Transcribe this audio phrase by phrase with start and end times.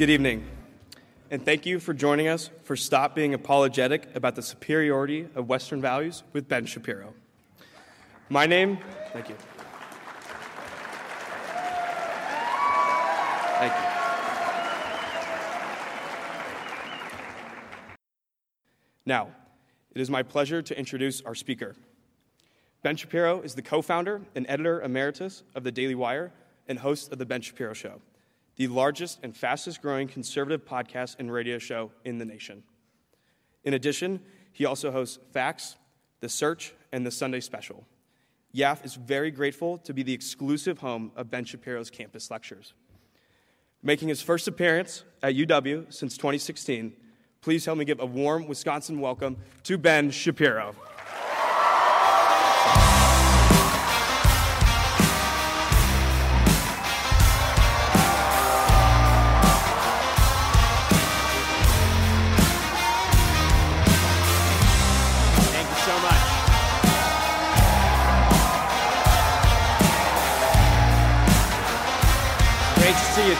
[0.00, 0.46] Good evening,
[1.30, 5.82] and thank you for joining us for Stop Being Apologetic about the Superiority of Western
[5.82, 7.12] Values with Ben Shapiro.
[8.30, 8.78] My name,
[9.12, 9.34] thank you.
[13.58, 13.82] Thank you.
[19.04, 19.28] Now,
[19.94, 21.76] it is my pleasure to introduce our speaker.
[22.82, 26.32] Ben Shapiro is the co founder and editor emeritus of the Daily Wire
[26.68, 28.00] and host of The Ben Shapiro Show,
[28.56, 32.62] the largest and fastest growing conservative podcast and radio show in the nation.
[33.64, 34.20] In addition,
[34.52, 35.76] he also hosts Facts,
[36.20, 37.86] The Search, and The Sunday Special.
[38.54, 42.74] YAF is very grateful to be the exclusive home of Ben Shapiro's campus lectures.
[43.82, 46.92] Making his first appearance at UW since 2016,
[47.40, 50.74] please help me give a warm Wisconsin welcome to Ben Shapiro.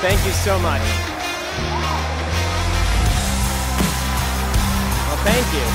[0.01, 0.83] Thank you so much.
[5.07, 5.67] Well, thank you.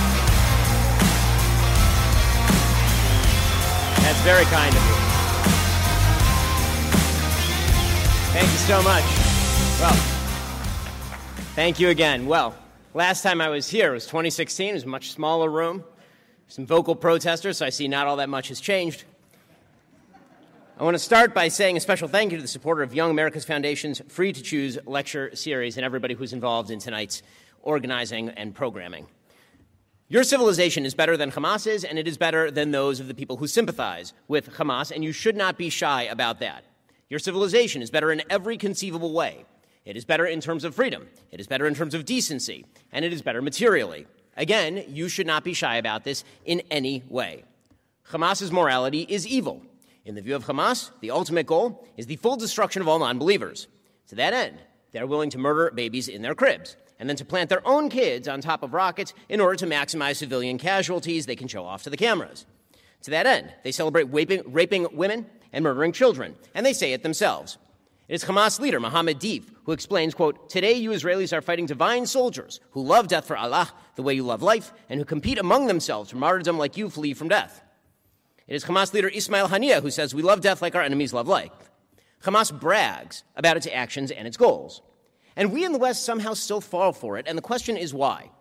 [4.04, 4.96] That's very kind of you.
[8.34, 9.04] Thank you so much.
[9.80, 9.96] Well,
[11.56, 12.26] thank you again.
[12.26, 12.56] Well,
[12.94, 14.70] last time I was here it was 2016.
[14.70, 15.84] It was a much smaller room
[16.48, 19.04] some vocal protesters, so I see not all that much has changed.
[20.78, 23.10] I want to start by saying a special thank you to the supporter of Young
[23.10, 27.24] America's Foundation's Free to Choose lecture series and everybody who's involved in tonight's
[27.62, 29.08] organizing and programming.
[30.10, 33.38] Your civilization is better than Hamas's, and it is better than those of the people
[33.38, 36.66] who sympathize with Hamas, and you should not be shy about that.
[37.08, 39.46] Your civilization is better in every conceivable way.
[39.86, 43.06] It is better in terms of freedom, it is better in terms of decency, and
[43.06, 44.08] it is better materially.
[44.36, 47.46] Again, you should not be shy about this in any way.
[48.10, 49.62] Hamas's morality is evil.
[50.06, 53.18] In the view of Hamas, the ultimate goal is the full destruction of all non
[53.18, 53.68] believers.
[54.10, 54.60] To that end,
[54.92, 58.28] they're willing to murder babies in their cribs and then to plant their own kids
[58.28, 61.90] on top of rockets in order to maximize civilian casualties they can show off to
[61.90, 62.46] the cameras.
[63.02, 67.02] To that end, they celebrate raping, raping women and murdering children, and they say it
[67.02, 67.58] themselves.
[68.08, 72.06] It is Hamas leader Mohammed Deif who explains, quote, Today you Israelis are fighting divine
[72.06, 75.66] soldiers who love death for Allah the way you love life and who compete among
[75.66, 77.64] themselves for martyrdom like you flee from death.
[78.48, 81.28] It is Hamas leader Ismail Haniyeh who says, We love death like our enemies love
[81.28, 81.52] life.
[82.24, 84.82] Hamas brags about its actions and its goals.
[85.36, 88.32] And we in the West somehow still fall for it, and the question is why?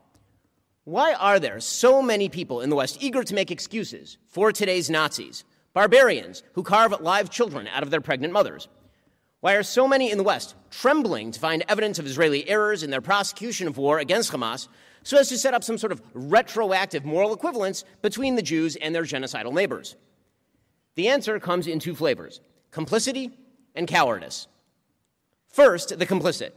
[0.85, 4.91] Why are there so many people in the West eager to make excuses for today's
[4.91, 8.69] Nazis, barbarians who carve live children out of their pregnant mothers?
[9.41, 12.91] Why are so many in the West trembling to find evidence of Israeli errors in
[12.91, 14.69] their prosecution of war against Hamas
[15.05, 18.93] so as to set up some sort of retroactive moral equivalence between the Jews and
[18.95, 19.95] their genocidal neighbors?
[20.97, 22.41] The answer comes in two flavors
[22.73, 23.31] complicity
[23.77, 24.49] and cowardice.
[25.47, 26.51] First, the complicit.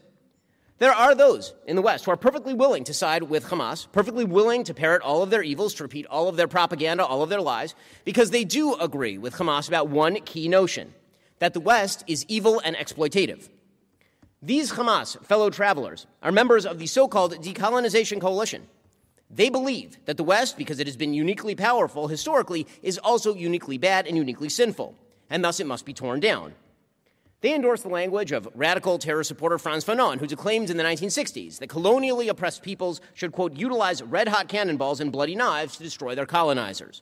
[0.80, 4.25] There are those in the West who are perfectly willing to side with Hamas, perfectly
[4.25, 7.29] willing to parrot all of their evils, to repeat all of their propaganda, all of
[7.29, 7.74] their lies,
[8.06, 10.94] because they do agree with Hamas about one key notion
[11.40, 13.50] that the West is evil and exploitative.
[14.41, 18.67] These Hamas fellow travelers are members of the so called decolonization coalition.
[19.31, 23.79] They believe that the West, because it has been uniquely powerful historically, is also uniquely
[23.79, 24.93] bad and uniquely sinful,
[25.31, 26.53] and thus it must be torn down.
[27.41, 31.57] They endorse the language of radical terror supporter Frantz Fanon, who declaimed in the 1960s
[31.57, 36.13] that colonially oppressed peoples should, quote, utilize red hot cannonballs and bloody knives to destroy
[36.13, 37.01] their colonizers.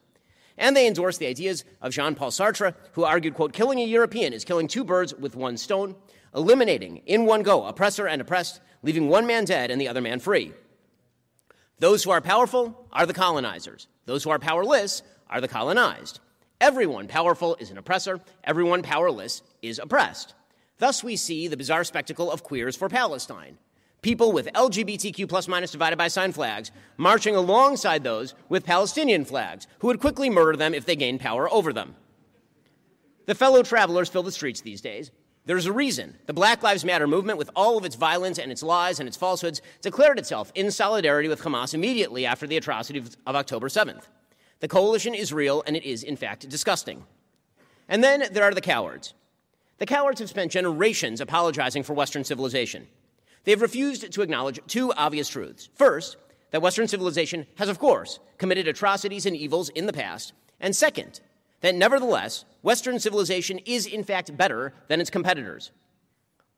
[0.57, 4.31] And they endorse the ideas of Jean Paul Sartre, who argued, quote, killing a European
[4.31, 5.95] is killing two birds with one stone,
[6.35, 10.19] eliminating in one go oppressor and oppressed, leaving one man dead and the other man
[10.19, 10.53] free.
[11.79, 13.87] Those who are powerful are the colonizers.
[14.05, 16.19] Those who are powerless are the colonized.
[16.61, 20.33] Everyone powerful is an oppressor, everyone powerless is oppressed.
[20.77, 23.57] Thus, we see the bizarre spectacle of queers for Palestine.
[24.01, 29.67] People with LGBTQ plus minus divided by sign flags marching alongside those with Palestinian flags,
[29.79, 31.95] who would quickly murder them if they gained power over them.
[33.25, 35.11] The fellow travelers fill the streets these days.
[35.47, 38.63] There's a reason the Black Lives Matter movement, with all of its violence and its
[38.63, 43.35] lies and its falsehoods, declared itself in solidarity with Hamas immediately after the atrocities of
[43.35, 44.03] October 7th.
[44.59, 47.03] The coalition is real, and it is, in fact, disgusting.
[47.87, 49.13] And then there are the cowards.
[49.77, 52.87] The cowards have spent generations apologizing for Western civilization.
[53.43, 55.69] They've refused to acknowledge two obvious truths.
[55.75, 56.17] First,
[56.49, 60.33] that Western civilization has, of course, committed atrocities and evils in the past.
[60.59, 61.19] And second,
[61.65, 65.71] that nevertheless, Western civilization is in fact better than its competitors.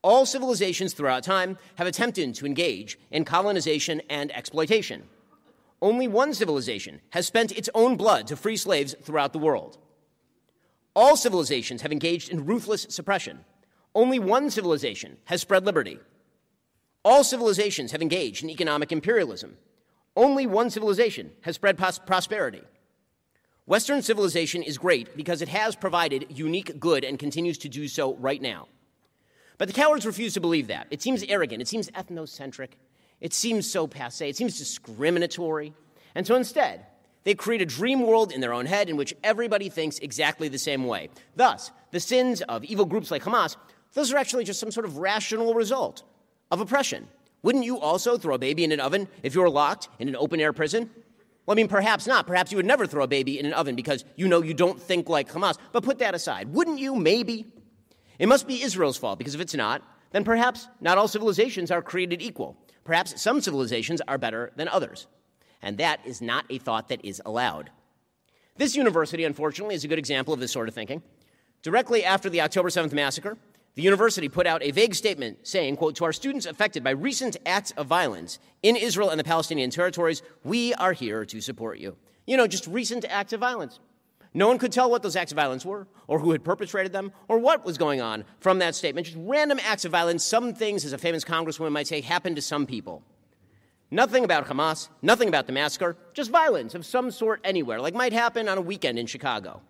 [0.04, 5.04] all civilizations throughout time have attempted to engage in colonization and exploitation.
[5.82, 9.78] Only one civilization has spent its own blood to free slaves throughout the world.
[10.94, 13.46] All civilizations have engaged in ruthless suppression.
[13.96, 16.00] Only one civilization has spread liberty.
[17.06, 19.58] All civilizations have engaged in economic imperialism.
[20.16, 22.64] Only one civilization has spread pos- prosperity.
[23.68, 28.16] Western civilization is great because it has provided unique good and continues to do so
[28.16, 28.70] right now.
[29.58, 30.88] But the cowards refuse to believe that.
[30.90, 32.70] It seems arrogant, it seems ethnocentric,
[33.20, 35.74] it seems so passe, it seems discriminatory.
[36.16, 36.86] And so instead,
[37.26, 40.58] they create a dream world in their own head in which everybody thinks exactly the
[40.58, 41.10] same way.
[41.36, 43.58] Thus, the sins of evil groups like Hamas,
[43.92, 46.04] those are actually just some sort of rational result
[46.52, 47.06] of oppression.
[47.44, 50.16] Wouldn't you also throw a baby in an oven if you were locked in an
[50.16, 50.90] open air prison?
[51.48, 52.28] Well, I mean, perhaps not.
[52.28, 54.80] Perhaps you would never throw a baby in an oven because you know you don't
[54.80, 55.58] think like Hamas.
[55.72, 56.54] But put that aside.
[56.54, 56.94] Wouldn't you?
[56.94, 57.46] Maybe.
[58.20, 61.82] It must be Israel's fault because if it's not, then perhaps not all civilizations are
[61.82, 62.58] created equal.
[62.84, 65.08] Perhaps some civilizations are better than others.
[65.62, 67.72] And that is not a thought that is allowed.
[68.58, 71.02] This university, unfortunately, is a good example of this sort of thinking.
[71.62, 73.38] Directly after the October 7th massacre,
[73.78, 77.38] the university put out a vague statement saying, quote, to our students affected by recent
[77.46, 81.96] acts of violence in Israel and the Palestinian territories, we are here to support you.
[82.26, 83.80] You know, just recent acts of violence.
[84.34, 87.12] No one could tell what those acts of violence were, or who had perpetrated them,
[87.28, 89.06] or what was going on from that statement.
[89.06, 90.26] Just random acts of violence.
[90.26, 93.04] Some things, as a famous congresswoman might say, happened to some people.
[93.92, 98.12] Nothing about Hamas, nothing about the massacre, just violence of some sort anywhere, like might
[98.12, 99.62] happen on a weekend in Chicago.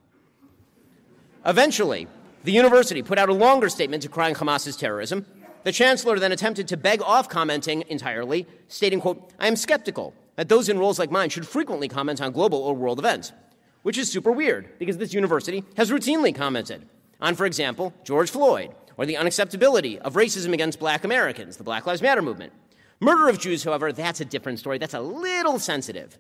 [1.45, 2.07] Eventually,
[2.43, 5.25] the university put out a longer statement decrying Hamas's terrorism.
[5.63, 10.49] The chancellor then attempted to beg off commenting entirely, stating, quote, I am skeptical that
[10.49, 13.33] those in roles like mine should frequently comment on global or world events,
[13.81, 16.87] which is super weird because this university has routinely commented
[17.19, 21.85] on, for example, George Floyd or the unacceptability of racism against black Americans, the Black
[21.85, 22.53] Lives Matter movement.
[22.99, 24.77] Murder of Jews, however, that's a different story.
[24.77, 26.17] That's a little sensitive.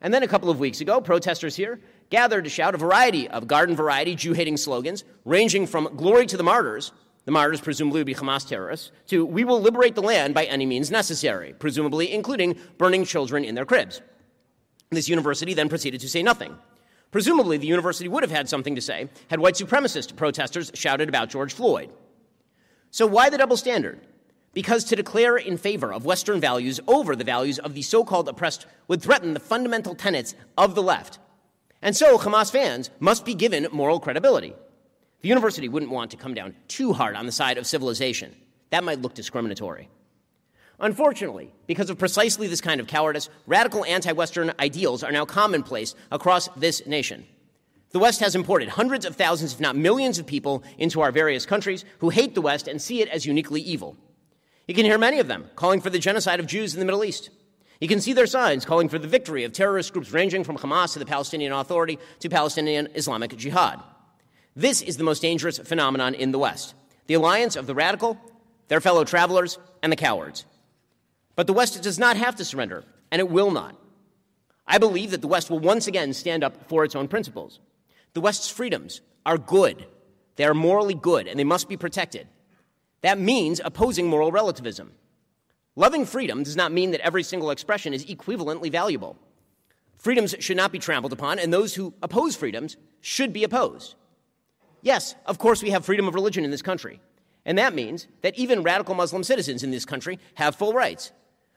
[0.00, 1.80] And then a couple of weeks ago, protesters here
[2.12, 6.36] gathered to shout a variety of garden variety Jew hating slogans, ranging from glory to
[6.36, 6.92] the martyrs,
[7.24, 10.66] the martyrs presumably would be Hamas terrorists, to we will liberate the land by any
[10.66, 14.00] means necessary, presumably including burning children in their cribs.
[14.90, 16.54] This university then proceeded to say nothing.
[17.10, 21.30] Presumably, the university would have had something to say had white supremacist protesters shouted about
[21.30, 21.90] George Floyd.
[22.90, 24.00] So, why the double standard?
[24.54, 28.28] because to declare in favor of Western values over the values of the so called
[28.28, 31.18] oppressed would threaten the fundamental tenets of the left.
[31.82, 34.54] And so Hamas fans must be given moral credibility.
[35.20, 38.34] The university wouldn't want to come down too hard on the side of civilization.
[38.70, 39.88] That might look discriminatory.
[40.80, 45.94] Unfortunately, because of precisely this kind of cowardice, radical anti Western ideals are now commonplace
[46.10, 47.26] across this nation.
[47.90, 51.44] The West has imported hundreds of thousands, if not millions, of people into our various
[51.44, 53.96] countries who hate the West and see it as uniquely evil.
[54.66, 57.04] You can hear many of them calling for the genocide of Jews in the Middle
[57.04, 57.30] East.
[57.82, 60.92] You can see their signs calling for the victory of terrorist groups ranging from Hamas
[60.92, 63.82] to the Palestinian Authority to Palestinian Islamic Jihad.
[64.54, 66.76] This is the most dangerous phenomenon in the West
[67.08, 68.16] the alliance of the radical,
[68.68, 70.44] their fellow travelers, and the cowards.
[71.34, 73.74] But the West does not have to surrender, and it will not.
[74.64, 77.58] I believe that the West will once again stand up for its own principles.
[78.12, 79.86] The West's freedoms are good,
[80.36, 82.28] they are morally good, and they must be protected.
[83.00, 84.92] That means opposing moral relativism.
[85.74, 89.16] Loving freedom does not mean that every single expression is equivalently valuable.
[89.96, 93.94] Freedoms should not be trampled upon, and those who oppose freedoms should be opposed.
[94.82, 97.00] Yes, of course, we have freedom of religion in this country,
[97.46, 101.12] and that means that even radical Muslim citizens in this country have full rights.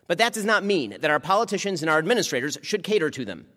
[0.07, 3.47] But that does not mean that our politicians and our administrators should cater to them.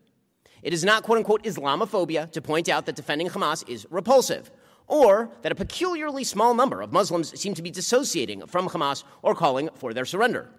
[0.62, 4.50] It is not quote unquote Islamophobia to point out that defending Hamas is repulsive
[4.88, 9.34] or that a peculiarly small number of Muslims seem to be dissociating from Hamas or
[9.34, 10.50] calling for their surrender.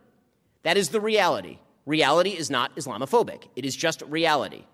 [0.63, 1.57] That is the reality.
[1.85, 4.65] Reality is not Islamophobic, it is just reality.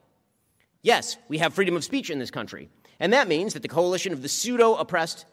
[0.81, 2.69] Yes, we have freedom of speech in this country,
[2.99, 5.25] and that means that the coalition of the pseudo oppressed,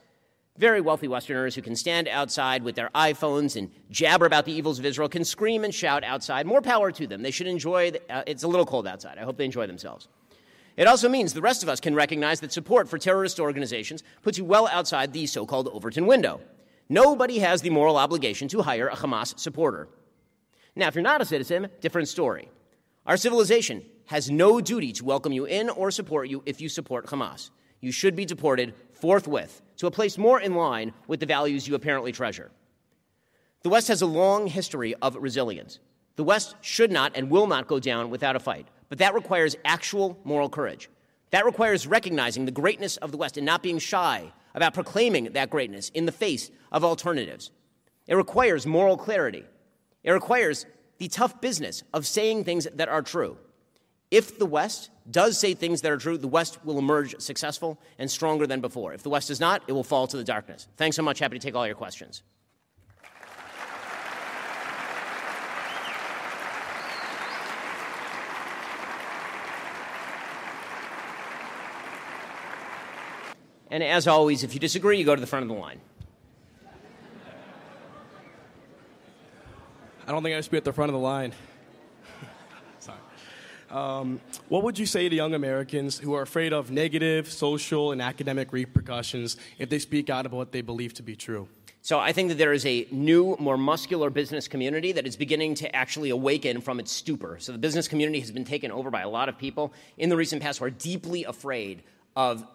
[0.57, 4.79] very wealthy Westerners who can stand outside with their iPhones and jabber about the evils
[4.79, 6.47] of Israel can scream and shout outside.
[6.47, 7.23] More power to them.
[7.23, 9.19] They should enjoy, the, uh, it's a little cold outside.
[9.19, 10.09] I hope they enjoy themselves.
[10.76, 14.38] It also means the rest of us can recognize that support for terrorist organizations puts
[14.38, 16.41] you well outside the so called Overton window.
[16.88, 19.88] Nobody has the moral obligation to hire a Hamas supporter.
[20.75, 22.49] Now, if you're not a citizen, different story.
[23.07, 27.07] Our civilization has no duty to welcome you in or support you if you support
[27.07, 27.50] Hamas.
[27.81, 31.75] You should be deported forthwith to a place more in line with the values you
[31.75, 32.50] apparently treasure.
[33.62, 35.81] The West has a long history of resilience.
[36.17, 38.69] The West should not and will not go down without a fight.
[38.92, 40.90] But that requires actual moral courage.
[41.30, 45.49] That requires recognizing the greatness of the West and not being shy about proclaiming that
[45.49, 47.52] greatness in the face of alternatives.
[48.06, 49.44] It requires moral clarity.
[50.02, 50.66] It requires
[50.99, 53.38] the tough business of saying things that are true.
[54.11, 58.11] If the West does say things that are true, the West will emerge successful and
[58.11, 58.92] stronger than before.
[58.92, 60.68] If the West does not, it will fall to the darkness.
[60.76, 61.18] Thanks so much.
[61.18, 62.22] Happy to take all your questions.
[73.73, 75.81] And as always, if you disagree, you go to the front of the line.
[80.07, 81.33] I don't think I should be at the front of the line.
[82.81, 82.99] Sorry.
[83.71, 88.02] Um, what would you say to young Americans who are afraid of negative social and
[88.02, 91.49] academic repercussions if they speak out about what they believe to be true?
[91.81, 95.55] So I think that there is a new, more muscular business community that is beginning
[95.57, 97.38] to actually awaken from its stupor.
[97.41, 100.17] So the business community has been taken over by a lot of people in the
[100.17, 101.83] recent past who are deeply afraid
[102.14, 102.47] of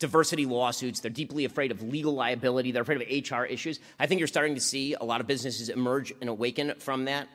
[0.00, 0.98] diversity lawsuits.
[1.00, 2.72] They're deeply afraid of legal liability.
[2.72, 3.78] They're afraid of HR issues.
[4.00, 7.28] I think you're starting to see a lot of businesses emerge and awaken from that.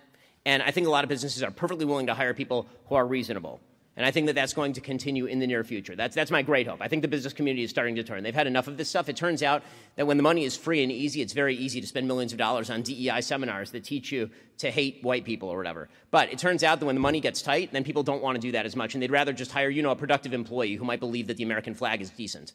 [0.46, 3.06] And I think a lot of businesses are perfectly willing to hire people who are
[3.06, 3.62] reasonable.
[3.98, 5.96] And I think that that's going to continue in the near future.
[5.96, 6.82] That's, that's my great hope.
[6.82, 8.24] I think the business community is starting to turn.
[8.24, 9.08] They've had enough of this stuff.
[9.08, 9.64] It turns out
[9.96, 12.38] that when the money is free and easy, it's very easy to spend millions of
[12.38, 15.88] dollars on DEI seminars that teach you to hate white people or whatever.
[16.12, 18.42] But it turns out that when the money gets tight, then people don't want to
[18.42, 18.96] do that as much.
[18.96, 21.44] And they'd rather just hire, you know, a productive employee who might believe that the
[21.44, 22.52] American flag is decent.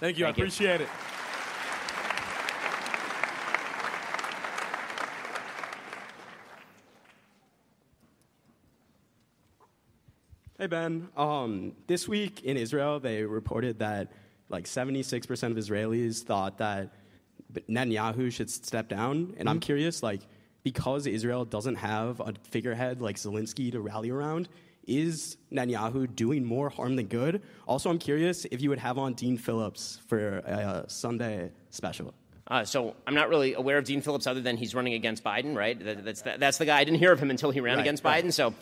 [0.00, 0.24] Thank you.
[0.24, 0.88] Thank I appreciate it.
[10.58, 14.10] Hey Ben, um, this week in Israel, they reported that
[14.48, 16.94] like 76% of Israelis thought that
[17.68, 20.22] Netanyahu should step down, and I'm curious, like,
[20.62, 24.48] because Israel doesn't have a figurehead like Zelensky to rally around,
[24.86, 27.42] is Netanyahu doing more harm than good?
[27.68, 32.14] Also, I'm curious if you would have on Dean Phillips for a Sunday special.
[32.48, 35.54] Uh, so I'm not really aware of Dean Phillips other than he's running against Biden,
[35.54, 35.78] right?
[35.84, 36.78] That, that's, that, that's the guy.
[36.78, 38.24] I didn't hear of him until he ran Right, against right.
[38.24, 38.32] Biden.
[38.32, 38.54] So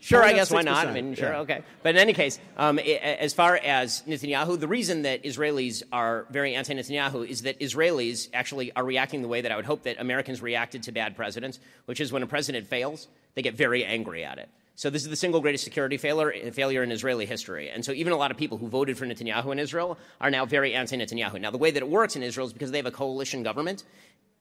[0.00, 0.86] sure, I guess why not?
[0.88, 1.40] I mean, sure, yeah.
[1.40, 1.62] okay.
[1.82, 6.54] But in any case, um, as far as Netanyahu, the reason that Israelis are very
[6.54, 10.42] anti-Netanyahu is that Israelis actually are reacting the way that I would hope that Americans
[10.42, 14.38] reacted to bad presidents, which is when a president fails, they get very angry at
[14.38, 14.48] it.
[14.80, 17.68] So this is the single greatest security failure, failure in Israeli history.
[17.68, 20.46] And so even a lot of people who voted for Netanyahu in Israel are now
[20.46, 21.38] very anti-Netanyahu.
[21.38, 23.84] Now the way that it works in Israel is because they have a coalition government,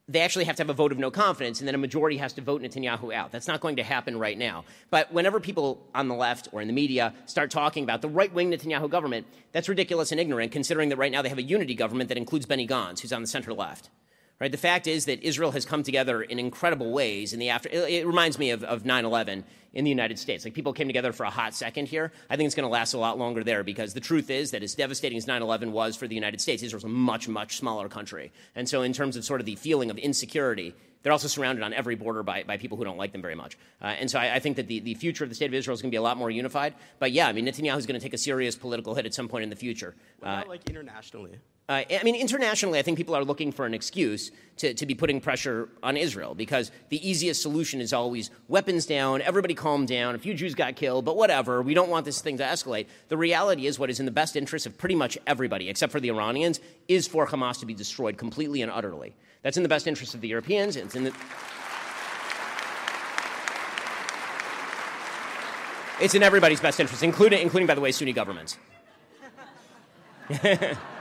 [0.09, 2.33] they actually have to have a vote of no confidence, and then a majority has
[2.33, 3.31] to vote Netanyahu out.
[3.31, 4.65] That's not going to happen right now.
[4.89, 8.33] But whenever people on the left or in the media start talking about the right
[8.33, 11.75] wing Netanyahu government, that's ridiculous and ignorant, considering that right now they have a unity
[11.75, 13.91] government that includes Benny Gantz, who's on the center left.
[14.39, 14.51] Right?
[14.51, 17.67] The fact is that Israel has come together in incredible ways in the after.
[17.69, 19.43] It, it reminds me of, of 9/11
[19.73, 20.45] in the United States.
[20.45, 22.13] Like people came together for a hot second here.
[22.29, 24.63] I think it's going to last a lot longer there because the truth is that
[24.63, 28.31] as devastating as 9/11 was for the United States, Israel's a much much smaller country.
[28.55, 30.73] And so in terms of sort of the feeling of insecurity.
[31.01, 33.57] They're also surrounded on every border by, by people who don't like them very much.
[33.81, 35.73] Uh, and so I, I think that the, the future of the state of Israel
[35.73, 36.75] is going to be a lot more unified.
[36.99, 39.29] But yeah, I mean, Netanyahu is going to take a serious political hit at some
[39.29, 39.95] point in the future.
[40.19, 41.37] What Uh, like internationally?
[41.69, 44.95] Uh, I mean, internationally, I think people are looking for an excuse to, to be
[44.95, 50.15] putting pressure on Israel because the easiest solution is always weapons down, everybody calm down,
[50.15, 52.87] a few Jews got killed, but whatever, we don't want this thing to escalate.
[53.09, 55.99] The reality is, what is in the best interest of pretty much everybody, except for
[55.99, 59.13] the Iranians, is for Hamas to be destroyed completely and utterly.
[59.43, 60.75] That's in the best interest of the Europeans.
[60.75, 61.13] It's in the.
[66.01, 68.57] It's in everybody's best interest, including, including by the way, Sunni governments.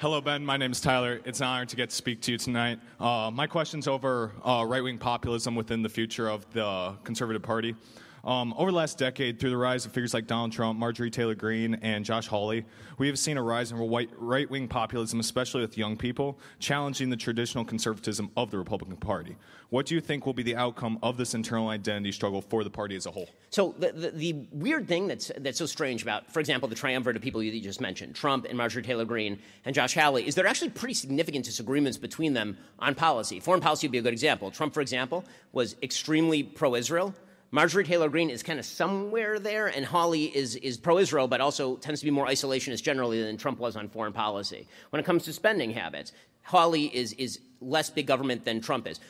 [0.00, 0.46] Hello, Ben.
[0.46, 1.20] My name is Tyler.
[1.26, 2.80] It's an honor to get to speak to you tonight.
[2.98, 7.76] Uh, my question's over uh, right wing populism within the future of the Conservative Party.
[8.24, 11.34] Um, over the last decade, through the rise of figures like Donald Trump, Marjorie Taylor
[11.34, 12.64] Greene, and Josh Hawley,
[12.98, 17.16] we have seen a rise in right wing populism, especially with young people, challenging the
[17.16, 19.36] traditional conservatism of the Republican Party.
[19.70, 22.70] What do you think will be the outcome of this internal identity struggle for the
[22.70, 23.28] party as a whole?
[23.50, 27.16] So the, the, the weird thing that's, that's so strange about, for example, the triumvirate
[27.16, 30.34] of people you, you just mentioned, Trump and Marjorie Taylor Greene and Josh Hawley, is
[30.34, 33.40] there are actually pretty significant disagreements between them on policy.
[33.40, 34.50] Foreign policy would be a good example.
[34.50, 37.14] Trump, for example, was extremely pro-Israel.
[37.52, 41.40] Marjorie Taylor Greene is kind of somewhere there, and Hawley is, is pro Israel, but
[41.40, 44.68] also tends to be more isolationist generally than Trump was on foreign policy.
[44.90, 46.12] When it comes to spending habits,
[46.44, 49.00] Hawley is, is less big government than Trump is.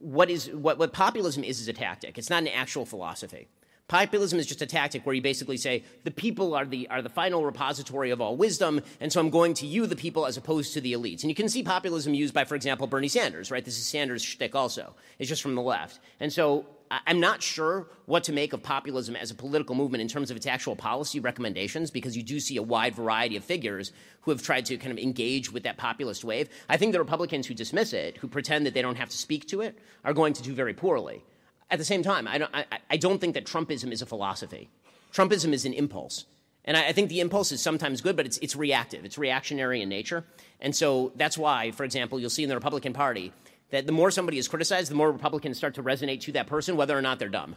[0.00, 3.48] What, is what, what populism is is a tactic, it's not an actual philosophy.
[3.88, 7.08] Populism is just a tactic where you basically say the people are the, are the
[7.08, 10.74] final repository of all wisdom, and so I'm going to you, the people, as opposed
[10.74, 11.22] to the elites.
[11.22, 13.64] And you can see populism used by, for example, Bernie Sanders, right?
[13.64, 14.94] This is Sanders' shtick also.
[15.18, 16.00] It's just from the left.
[16.20, 20.08] And so I'm not sure what to make of populism as a political movement in
[20.08, 23.92] terms of its actual policy recommendations, because you do see a wide variety of figures
[24.22, 26.48] who have tried to kind of engage with that populist wave.
[26.68, 29.46] I think the Republicans who dismiss it, who pretend that they don't have to speak
[29.48, 31.24] to it, are going to do very poorly.
[31.70, 34.70] At the same time, I don't, I, I don't think that Trumpism is a philosophy.
[35.12, 36.24] Trumpism is an impulse.
[36.64, 39.88] And I, think the impulse is sometimes good, but it's, it's reactive, it's reactionary in
[39.88, 40.24] nature.
[40.60, 43.32] And so that's why, for example, you'll see in the Republican Party
[43.70, 46.76] that the more somebody is criticized, the more Republicans start to resonate to that person,
[46.76, 47.56] whether or not they're dumb.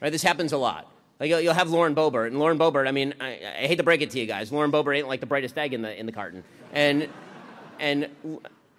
[0.00, 0.12] Right?
[0.12, 0.90] This happens a lot.
[1.18, 2.86] Like you'll, you'll have Lauren Boebert, and Lauren Boebert.
[2.86, 5.20] I mean, I, I, hate to break it to you guys, Lauren Boebert ain't like
[5.20, 6.44] the brightest egg in the in the carton.
[6.72, 7.08] And
[7.80, 8.08] and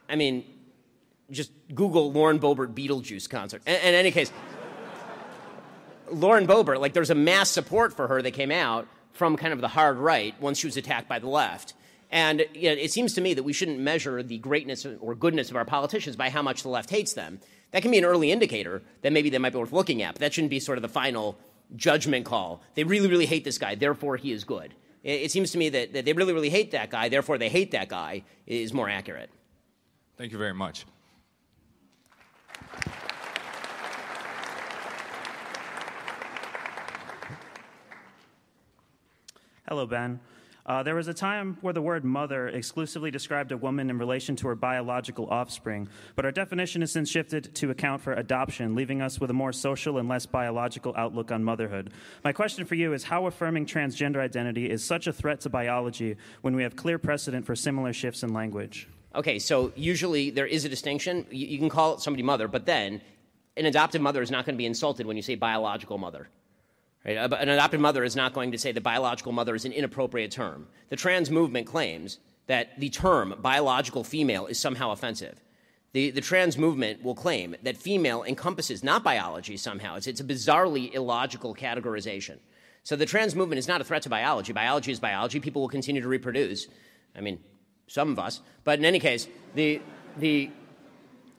[0.08, 0.46] I mean,
[1.32, 3.62] just Google Lauren Boebert Beetlejuice concert.
[3.66, 4.32] In, in any case,
[6.12, 9.60] Lauren Boebert, like there's a mass support for her that came out from kind of
[9.60, 11.74] the hard right once she was attacked by the left.
[12.12, 15.50] And you know, it seems to me that we shouldn't measure the greatness or goodness
[15.50, 17.40] of our politicians by how much the left hates them.
[17.72, 20.22] That can be an early indicator that maybe they might be worth looking at, but
[20.22, 21.38] that shouldn't be sort of the final
[21.76, 22.64] judgment call.
[22.74, 24.74] They really, really hate this guy, therefore he is good.
[25.04, 27.50] It, it seems to me that, that they really, really hate that guy, therefore they
[27.50, 29.30] hate that guy, is more accurate.
[30.18, 30.86] Thank you very much.
[39.68, 40.20] Hello, Ben.
[40.70, 44.36] Uh, there was a time where the word mother exclusively described a woman in relation
[44.36, 49.02] to her biological offspring, but our definition has since shifted to account for adoption, leaving
[49.02, 51.92] us with a more social and less biological outlook on motherhood.
[52.24, 56.18] My question for you is how affirming transgender identity is such a threat to biology
[56.42, 58.88] when we have clear precedent for similar shifts in language?
[59.16, 61.26] Okay, so usually there is a distinction.
[61.32, 63.02] You, you can call somebody mother, but then
[63.58, 66.30] an adoptive mother is not going to be insulted when you say biological mother.
[67.06, 67.18] Right?
[67.18, 70.68] An adopted mother is not going to say the biological mother is an inappropriate term.
[70.90, 75.40] The trans movement claims that the term biological female is somehow offensive.
[75.94, 79.96] The, the trans movement will claim that female encompasses not biology somehow.
[79.96, 82.38] It's, it's a bizarrely illogical categorization.
[82.84, 84.54] So the trans movement is not a threat to biology.
[84.54, 85.40] Biology is biology.
[85.40, 86.68] People will continue to reproduce.
[87.16, 87.40] I mean,
[87.88, 88.42] some of us.
[88.64, 89.82] But in any case, the,
[90.18, 90.52] the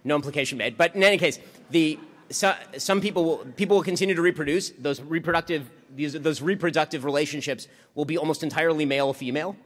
[0.04, 0.76] no implication made.
[0.76, 1.38] But in any case,
[1.70, 1.98] the,
[2.30, 4.70] so, some people will, people will continue to reproduce.
[4.70, 9.56] Those reproductive, these, those reproductive relationships will be almost entirely male female.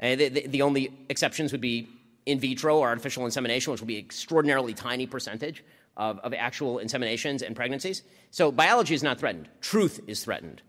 [0.00, 1.88] Uh, the, the, the, only exceptions would be
[2.26, 5.64] in vitro or artificial insemination, which will be extraordinarily tiny percentage
[5.96, 8.02] of, of actual inseminations and pregnancies.
[8.30, 9.48] So biology is not threatened.
[9.60, 10.62] Truth is threatened.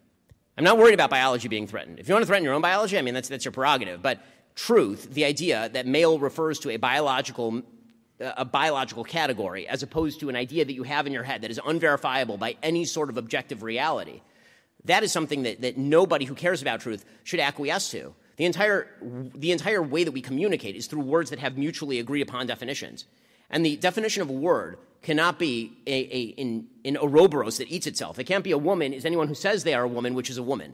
[0.58, 2.00] I'm not worried about biology being threatened.
[2.00, 4.02] If you want to threaten your own biology, I mean, that's, that's your prerogative.
[4.02, 4.20] But
[4.56, 7.64] truth, the idea that male refers to a biological
[8.20, 11.52] a biological category as opposed to an idea that you have in your head that
[11.52, 14.22] is unverifiable by any sort of objective reality.
[14.86, 18.14] That is something that, that nobody who cares about truth should acquiesce to.
[18.38, 18.88] The entire,
[19.36, 23.06] the entire way that we communicate is through words that have mutually agreed upon definitions.
[23.50, 27.88] And the definition of a word cannot be a, a, in, in Ouroboros that eats
[27.88, 28.18] itself.
[28.18, 30.38] It can't be a woman is anyone who says they are a woman, which is
[30.38, 30.74] a woman.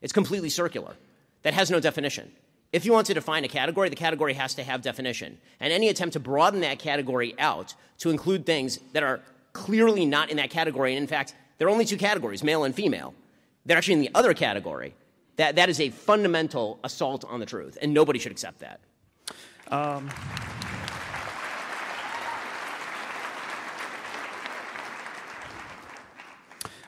[0.00, 0.94] It's completely circular.
[1.42, 2.30] That has no definition.
[2.72, 5.38] If you want to define a category, the category has to have definition.
[5.60, 9.20] And any attempt to broaden that category out to include things that are
[9.52, 12.74] clearly not in that category, and in fact, there are only two categories, male and
[12.74, 13.14] female,
[13.66, 14.94] they're actually in the other category,
[15.36, 18.80] that, that is a fundamental assault on the truth, and nobody should accept that.
[19.68, 20.10] Um.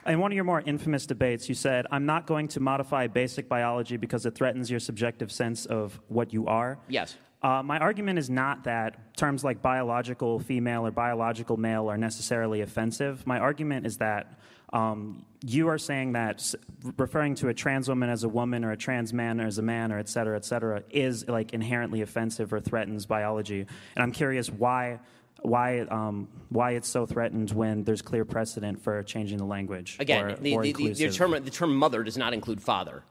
[0.06, 3.48] In one of your more infamous debates, you said, I'm not going to modify basic
[3.48, 6.78] biology because it threatens your subjective sense of what you are.
[6.88, 7.16] Yes.
[7.42, 12.60] Uh, my argument is not that terms like biological female or biological male are necessarily
[12.60, 13.26] offensive.
[13.26, 14.38] My argument is that
[14.72, 16.54] um, you are saying that
[16.96, 19.92] referring to a trans woman as a woman or a trans man as a man
[19.92, 23.60] or et cetera, et cetera, is like inherently offensive or threatens biology.
[23.60, 25.00] And I'm curious why
[25.42, 29.96] why, um, why it's so threatened when there's clear precedent for changing the language.
[30.00, 33.02] Again, or, the, or the, the, term, the term mother does not include father.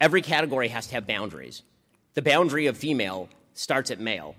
[0.00, 1.62] Every category has to have boundaries.
[2.14, 4.34] The boundary of female starts at male.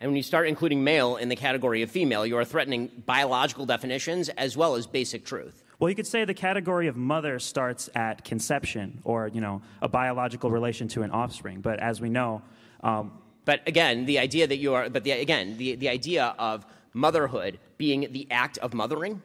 [0.00, 3.66] And when you start including male in the category of female, you are threatening biological
[3.66, 5.64] definitions as well as basic truth.
[5.78, 9.88] Well, you could say the category of mother starts at conception or, you know, a
[9.88, 11.60] biological relation to an offspring.
[11.60, 12.42] But as we know,
[12.82, 13.12] um,
[13.48, 17.58] but again, the idea that you are, but the, again, the, the idea of motherhood
[17.78, 19.22] being the act of mothering,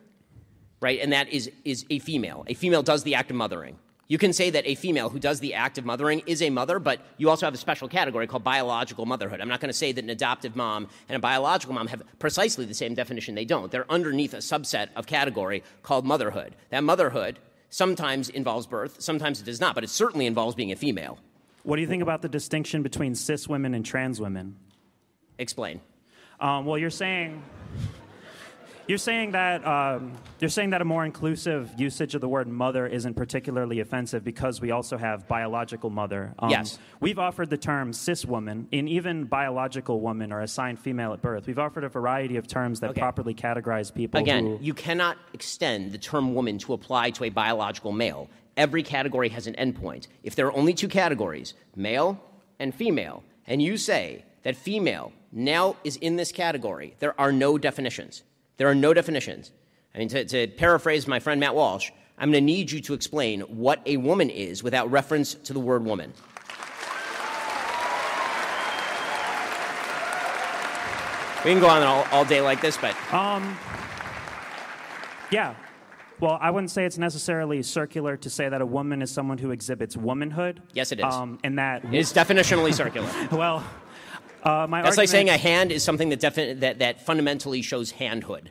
[0.79, 0.97] right?
[1.01, 2.45] And that is, is a female.
[2.47, 3.77] A female does the act of mothering.
[4.07, 6.79] You can say that a female who does the act of mothering is a mother,
[6.79, 9.41] but you also have a special category called biological motherhood.
[9.41, 12.63] I'm not going to say that an adoptive mom and a biological mom have precisely
[12.63, 13.35] the same definition.
[13.35, 13.73] They don't.
[13.73, 16.55] They're underneath a subset of category called motherhood.
[16.69, 20.77] That motherhood sometimes involves birth, sometimes it does not, but it certainly involves being a
[20.77, 21.19] female.
[21.63, 24.57] What do you think about the distinction between cis women and trans women?
[25.39, 25.81] Explain.
[26.39, 27.41] Um, well, you're saying
[28.85, 32.85] You're saying that um, you're saying that a more inclusive usage of the word mother
[32.85, 36.33] isn't particularly offensive because we also have biological mother.
[36.37, 36.77] Um, Yes.
[36.99, 41.47] We've offered the term cis woman, and even biological woman or assigned female at birth.
[41.47, 42.99] We've offered a variety of terms that Okay.
[42.99, 44.19] properly categorize people.
[44.19, 48.27] Again, who, you cannot extend the term woman to apply to a biological male.
[48.55, 50.07] Every category has an endpoint.
[50.23, 52.21] If there are only two categories, male
[52.59, 57.57] and female, and you say that female now is in this category, there are no
[57.57, 58.23] definitions.
[58.57, 59.51] There are no definitions.
[59.95, 62.93] I mean, to, to paraphrase my friend Matt Walsh, I'm going to need you to
[62.93, 66.13] explain what a woman is without reference to the word woman.
[71.43, 73.57] We can go on all, all day like this, but Um,
[75.31, 75.55] Yeah.
[76.19, 79.51] Well, I wouldn't say it's necessarily circular to say that a woman is someone who
[79.51, 80.61] exhibits womanhood.
[80.73, 81.05] Yes, it is.
[81.05, 83.09] Um, and that, it is definitionally circular.
[83.31, 83.63] well,
[84.43, 87.91] uh, my That's like saying a hand is something that, defi- that, that fundamentally shows
[87.91, 88.47] handhood.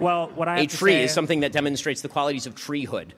[0.00, 3.10] well, what I A tree say, is something that demonstrates the qualities of treehood.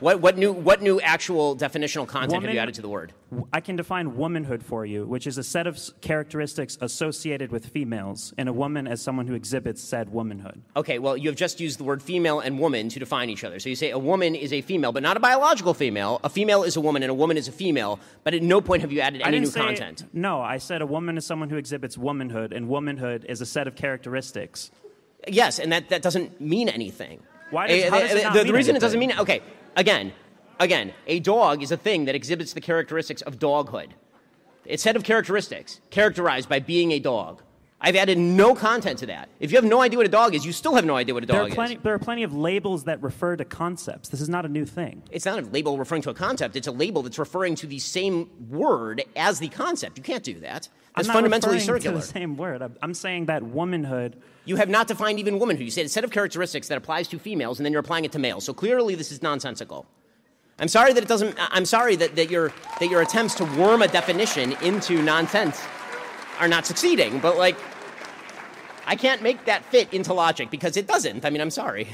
[0.00, 3.12] What, what, new, what new actual definitional content have you added to the word?
[3.52, 8.32] I can define womanhood for you, which is a set of characteristics associated with females,
[8.38, 10.62] and a woman as someone who exhibits said womanhood.
[10.76, 13.58] Okay, well, you have just used the word female and woman to define each other.
[13.58, 16.20] So you say a woman is a female, but not a biological female.
[16.22, 18.82] A female is a woman, and a woman is a female, but at no point
[18.82, 20.04] have you added any new say, content.
[20.12, 23.66] No, I said a woman is someone who exhibits womanhood, and womanhood is a set
[23.66, 24.70] of characteristics.
[25.26, 27.20] Yes, and that, that doesn't mean anything.
[27.50, 29.16] Why does- Eh, how does not the, the reason it doesn't anything?
[29.16, 29.42] mean okay,
[29.76, 30.12] again,
[30.60, 33.90] again, a dog is a thing that exhibits the characteristics of doghood.
[34.64, 37.42] It's a set of characteristics characterized by being a dog.
[37.80, 39.28] I've added no content to that.
[39.38, 41.22] If you have no idea what a dog is, you still have no idea what
[41.22, 41.82] a There dog are, plenty, is.
[41.84, 44.08] there are plenty of labels that refer to concepts.
[44.08, 45.04] This is not a new thing.
[45.12, 46.56] It's not a label referring to a concept.
[46.56, 49.96] It's a label that's referring to the same word as the concept.
[49.96, 50.68] You can't do that.
[50.98, 52.00] I'm That's not fundamentally circular.
[52.00, 52.60] To the same word.
[52.62, 54.16] I'm- I'm saying that womanhood.
[54.44, 55.64] You have not defined even womanhood.
[55.64, 58.12] You said a set of characteristics that applies to females, and then you're applying it
[58.12, 58.44] to males.
[58.44, 59.86] So clearly, this is nonsensical.
[60.58, 61.38] I'm sorry that it doesn't.
[61.38, 65.60] I- I'm sorry that, that your that your attempts to worm a definition into nonsense
[66.40, 67.20] are not succeeding.
[67.20, 67.56] But like,
[68.86, 71.24] I can't make that fit into logic because it doesn't.
[71.24, 71.88] I mean, I'm sorry.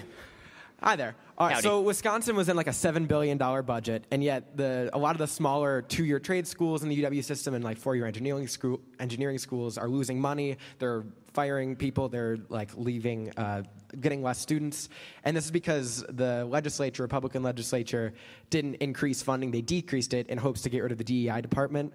[0.83, 1.15] Hi there.
[1.37, 1.65] All right, Howdy.
[1.65, 5.17] so Wisconsin was in like a seven billion dollar budget, and yet the a lot
[5.17, 8.07] of the smaller two year trade schools in the UW system and like four year
[8.07, 10.57] engineering school engineering schools are losing money.
[10.79, 12.09] They're firing people.
[12.09, 13.65] They're like leaving, uh,
[14.01, 14.89] getting less students,
[15.25, 18.13] and this is because the legislature, Republican legislature,
[18.51, 19.51] didn't increase funding.
[19.51, 21.93] They decreased it in hopes to get rid of the DEI department.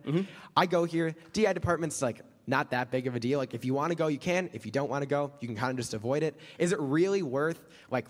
[0.58, 1.16] I go here.
[1.32, 3.40] DEI department's like not that big of a deal.
[3.40, 4.50] Like if you want to go, you can.
[4.52, 6.36] If you don't want to go, you can kind of just avoid it.
[6.58, 8.08] Is it really worth like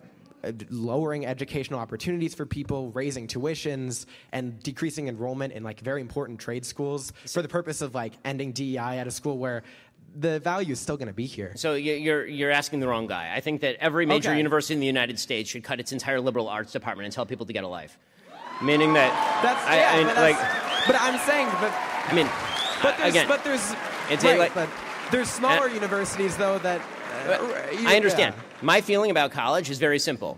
[0.69, 6.65] lowering educational opportunities for people, raising tuitions, and decreasing enrollment in like very important trade
[6.65, 9.63] schools for the purpose of like ending DEI at a school where
[10.15, 11.53] the value is still going to be here.
[11.55, 13.31] So you- you're you're asking the wrong guy.
[13.35, 14.37] I think that every major Okay.
[14.37, 17.45] university in the United States should cut its entire liberal arts department and tell people
[17.45, 17.97] to get a life.
[18.61, 19.11] Meaning that
[19.43, 20.37] That's I, yeah, I mean, but, like
[20.87, 21.71] but I'm saying, but
[22.07, 22.27] I mean,
[22.81, 23.73] but uh, there's, again, but there's
[24.09, 24.67] it's a, right, like- but
[25.11, 26.81] there's smaller universities though that
[27.27, 27.37] uh,
[27.87, 28.33] I understand.
[28.35, 28.43] yeah.
[28.61, 30.37] My feeling about college is very simple.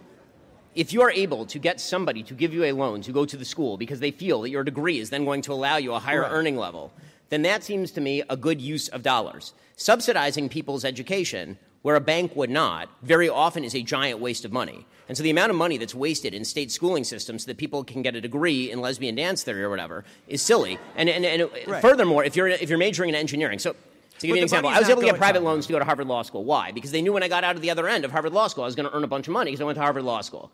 [0.75, 3.35] If you are able to get somebody to give you a loan to go to
[3.35, 5.99] the school because they feel that your degree is then going to allow you a
[5.99, 6.31] higher Right.
[6.31, 6.93] earning level,
[7.29, 9.53] then that seems to me a good use of dollars.
[9.75, 14.51] Subsidizing people's education where a bank would not very often is a giant waste of
[14.51, 14.85] money.
[15.09, 17.83] And so the amount of money that's wasted in state schooling systems so that people
[17.83, 20.77] can get a degree in lesbian dance theory or whatever is silly.
[20.95, 21.81] And, and, and Right.
[21.81, 23.75] furthermore, if you're, if you're majoring in engineering, so
[24.21, 25.85] to give you an example, I was able to get private loans to go to
[25.85, 26.43] Harvard Law School.
[26.43, 26.71] Why?
[26.71, 28.63] Because they knew when I got out of the other end of Harvard Law School,
[28.63, 30.21] I was going to earn a bunch of money because I went to Harvard Law
[30.21, 30.51] School.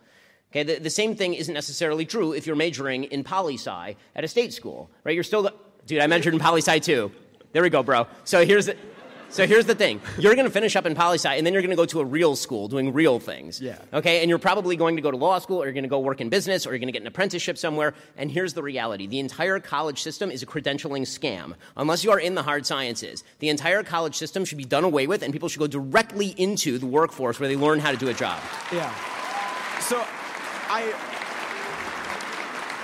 [0.51, 4.23] Okay, the, the same thing isn't necessarily true if you're majoring in poli sci at
[4.23, 5.13] a state school, right?
[5.13, 5.51] You're still,
[5.85, 5.99] dude.
[5.99, 7.11] I majored in poli sci too.
[7.51, 8.07] There we go, bro.
[8.23, 8.77] So here's the,
[9.29, 11.61] so here's the thing: you're going to finish up in poli sci, and then you're
[11.61, 13.61] going to go to a real school doing real things.
[13.61, 13.77] Yeah.
[13.93, 15.99] Okay, and you're probably going to go to law school, or you're going to go
[15.99, 17.93] work in business, or you're going to get an apprenticeship somewhere.
[18.17, 21.53] And here's the reality: the entire college system is a credentialing scam.
[21.75, 25.07] Unless you are in the hard sciences, the entire college system should be done away
[25.07, 28.09] with, and people should go directly into the workforce where they learn how to do
[28.09, 28.41] a job.
[28.71, 28.93] Yeah.
[29.79, 30.03] So,
[30.69, 31.15] I.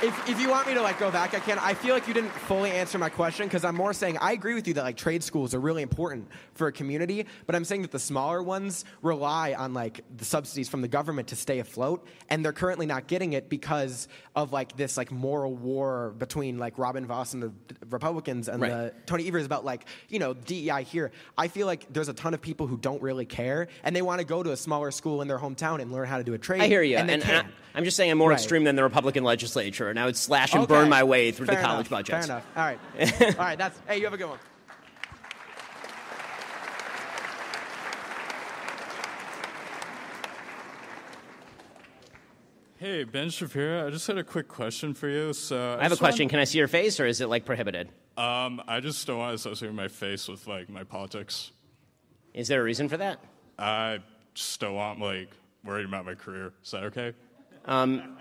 [0.04, 1.58] If, if you want me to like go back, I can.
[1.60, 4.54] I feel like you didn't fully answer my question because I'm more saying I agree
[4.54, 7.84] with you that like trade schools are really important for a community, but I'm saying
[7.84, 12.06] that the smaller ones rely on like the subsidies from the government to stay afloat,
[12.30, 16.78] and they're currently not getting it because of like this like moral war between like
[16.78, 17.54] Robin Vos and the
[17.90, 18.72] Republicans and Right.
[18.72, 21.12] the Tony Evers about like you know DEI here.
[21.38, 24.20] I feel like there's a ton of people who don't really care and they want
[24.20, 26.38] to go to a smaller school in their hometown and learn how to do a
[26.38, 26.60] trade.
[26.62, 27.48] I hear you, and and, can't.
[27.74, 28.36] I, am just saying I'm more Right.
[28.40, 30.74] extreme than the Republican legislature, and I would slash and okay.
[30.74, 31.90] burn my way through Fair the college enough.
[31.90, 32.26] budgets.
[32.26, 32.46] Fair enough.
[32.58, 33.38] All right.
[33.38, 33.58] All right.
[33.60, 34.40] That's hey, you have a good one.
[42.78, 45.32] Hey, Ben Shapiro, I just had a quick question for you.
[45.32, 46.28] So I, have a question.
[46.28, 47.90] Can I see your face, or is it like prohibited?
[48.18, 51.52] Um, I just don't want to associate my face with like my politics.
[52.34, 53.20] Is there a reason for that?
[53.60, 54.00] I
[54.34, 55.30] just don't want like
[55.64, 56.52] worried about my career.
[56.64, 57.14] Is that okay?
[57.66, 58.18] Um,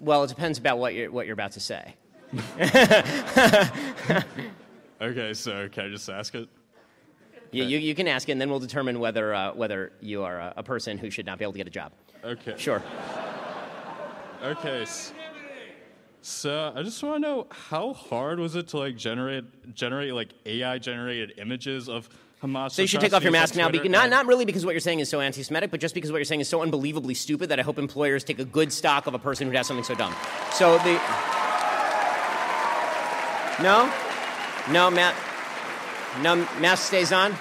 [0.00, 1.94] well, it depends about what you're what you're about to say.
[5.00, 6.48] okay, so can I just ask it?
[7.50, 10.38] You, you, you, can ask it, and then we'll determine whether, uh, whether you are
[10.38, 11.92] a, a, person who should not be able to get a job.
[12.22, 12.54] Okay.
[12.58, 12.82] Sure.
[14.42, 14.84] Okay.
[16.20, 20.34] So I just want to know how hard was it to like generate generate like
[20.44, 22.08] AI generated images of
[22.42, 22.72] Hamas?
[22.72, 23.68] So you should take off your mask now.
[23.68, 26.18] Be- not not really because what you're saying is so anti-Semitic, but just because what
[26.18, 29.14] you're saying is so unbelievably stupid that I hope employers take a good stock of
[29.14, 30.14] a person who does something so dumb.
[30.52, 31.00] So the
[33.60, 33.92] no,
[34.70, 35.16] no, Matt.
[36.22, 37.34] No, mask stays on.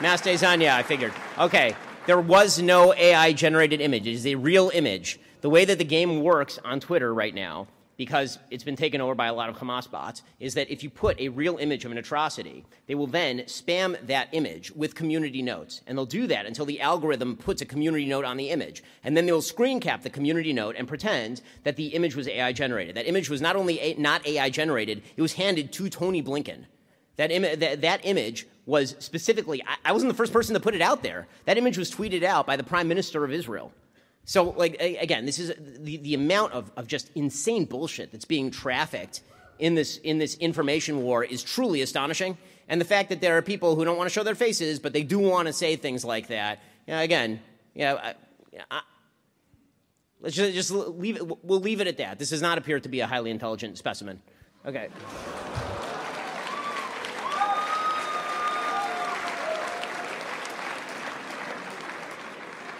[0.00, 0.60] Mask stays on.
[0.60, 1.12] Yeah, I figured.
[1.38, 1.74] Okay,
[2.06, 4.06] there was no AI generated image.
[4.06, 5.18] It is a real image.
[5.40, 9.14] The way that the game works on Twitter right now because it's been taken over
[9.14, 11.92] by a lot of Hamas bots, is that if you put a real image of
[11.92, 15.82] an atrocity, they will then spam that image with community notes.
[15.86, 18.82] And they'll do that until the algorithm puts a community note on the image.
[19.02, 22.52] And then they'll screen cap the community note and pretend that the image was AI
[22.52, 22.96] generated.
[22.96, 26.64] That image was not only a, not AI generated, it was handed to Tony Blinken.
[27.16, 30.74] That, Im- that, that image was specifically, I, I wasn't the first person to put
[30.74, 31.26] it out there.
[31.44, 33.72] That image was tweeted out by the Prime Minister of Israel.
[34.24, 38.50] So, like, again, this is the, the amount of, of just insane bullshit that's being
[38.50, 39.20] trafficked
[39.58, 42.38] in this, in this information war is truly astonishing.
[42.68, 44.92] And the fact that there are people who don't want to show their faces, but
[44.94, 47.40] they do want to say things like that, you know, again,
[47.74, 48.14] you know, I,
[48.70, 48.80] I,
[50.20, 52.18] let's just, just leave it, we'll leave it at that.
[52.18, 54.22] This does not appear to be a highly intelligent specimen.
[54.64, 54.88] Okay.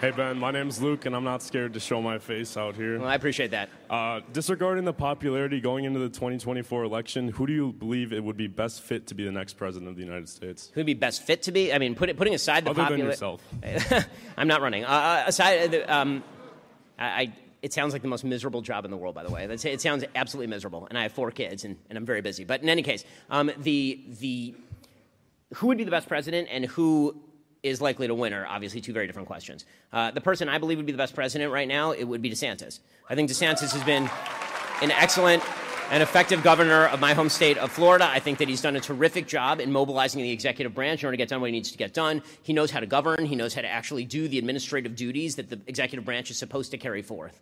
[0.01, 2.99] Hey, Ben, my name's Luke, and I'm not scared to show my face out here.
[2.99, 3.69] Well, I appreciate that.
[3.89, 8.35] Uh, disregarding the popularity going into the 2024 election, who do you believe it would
[8.35, 10.69] be best fit to be the next president of the United States?
[10.73, 11.71] Who would be best fit to be?
[11.71, 12.97] I mean, put it, putting aside the Other popular...
[12.97, 13.41] than yourself.
[14.37, 14.83] I'm not running.
[14.83, 16.23] Uh, uh aside, uh, um,
[16.99, 19.45] I, I, it sounds like the most miserable job in the world, by the way.
[19.45, 22.43] it sounds absolutely miserable, and I have four kids, and, and I'm very busy.
[22.43, 24.55] But in any case, um, the, the,
[25.53, 27.15] who would be the best president and who
[27.65, 29.65] is likely to win are obviously two very different questions.
[29.91, 32.29] Uh, the person I believe would be the best president right now, it would be
[32.29, 32.79] DeSantis.
[33.09, 34.09] I think DeSantis has been
[34.81, 35.43] an excellent
[35.91, 38.07] and effective governor of my home state of Florida.
[38.07, 41.13] I think that he's done a terrific job in mobilizing the executive branch in order
[41.13, 42.21] to get done what he needs to get done.
[42.43, 43.25] He knows how to govern.
[43.25, 46.71] He knows how to actually do the administrative duties that the executive branch is supposed
[46.71, 47.39] to carry forth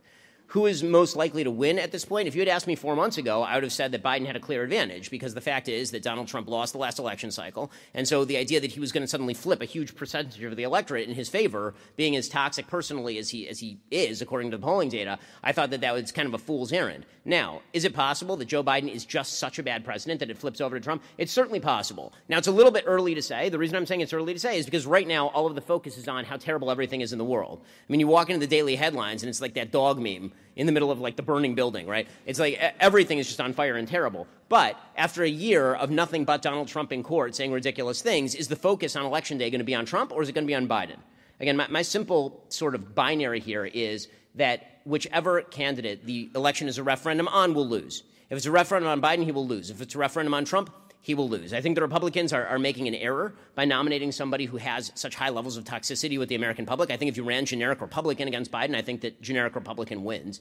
[0.48, 2.28] who is most likely to win at this point?
[2.28, 4.36] If you had asked me four months ago, I would have said that Biden had
[4.36, 7.72] a clear advantage because the fact is that Donald Trump lost the last election cycle.
[7.96, 10.56] And so the idea that he was going to suddenly flip a huge percentage of
[10.56, 14.52] the electorate in his favor, being as toxic personally as he, as he is, according
[14.52, 17.06] to the polling data, I thought that that was kind of a fool's errand.
[17.26, 20.38] Now, is it possible that Joe Biden is just such a bad president that it
[20.38, 21.02] flips over to Trump?
[21.18, 22.14] It's certainly possible.
[22.28, 23.50] Now, it's a little bit early to say.
[23.50, 25.62] The reason I'm saying it's early to say is because right now all of the
[25.62, 27.62] focus is on how terrible everything is in the world.
[27.64, 30.66] I mean, you walk into the daily headlines and it's like that dog meme in
[30.66, 32.08] the middle of like the burning building, right?
[32.26, 34.28] It's like everything is just on fire and terrible.
[34.50, 38.48] But after a year of nothing but Donald Trump in court saying ridiculous things, is
[38.48, 40.48] the focus on election day going to be on Trump or is it going to
[40.48, 40.98] be on Biden?
[41.40, 46.78] Again, my, my simple sort of binary here is that whichever candidate the election is
[46.78, 48.04] a referendum on will lose.
[48.30, 49.70] If it's a referendum on Biden, he will lose.
[49.70, 51.54] If it's a referendum on Trump, he will lose.
[51.54, 55.16] I think the Republicans are, are, making an error by nominating somebody who has such
[55.16, 56.90] high levels of toxicity with the American public.
[56.92, 60.40] I think if you ran generic Republican against Biden, I think that generic Republican wins.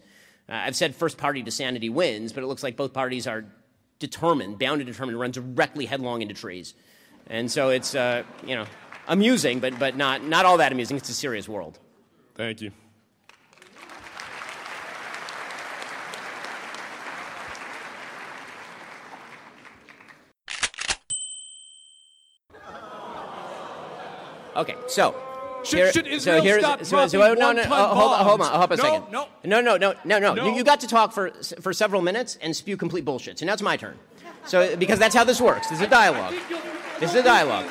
[0.49, 3.45] Uh, I've said first party to sanity wins, but it looks like both parties are
[3.99, 6.75] determined, bound to determine, to run directly headlong into trees.
[7.27, 8.67] And so it's, uh, you know,
[9.09, 10.97] amusing, but, but not, not all that amusing.
[10.97, 11.81] It's a serious world.
[12.37, 12.71] Thank you.
[24.57, 25.15] Okay, so.
[25.65, 28.25] Should, here, should Israel so here's, stop so, so, no, no, no, uh, hold on,
[28.25, 29.13] hold on, hold on a no, second.
[29.13, 30.35] No, no, no, no, no, no.
[30.35, 30.47] no.
[30.47, 33.39] You, you got to talk for for several minutes and spew complete bullshit.
[33.39, 33.97] So now it's my turn.
[34.45, 35.69] So because that's how this works.
[35.69, 36.35] This is a dialogue.
[36.99, 37.67] This is a dialogue.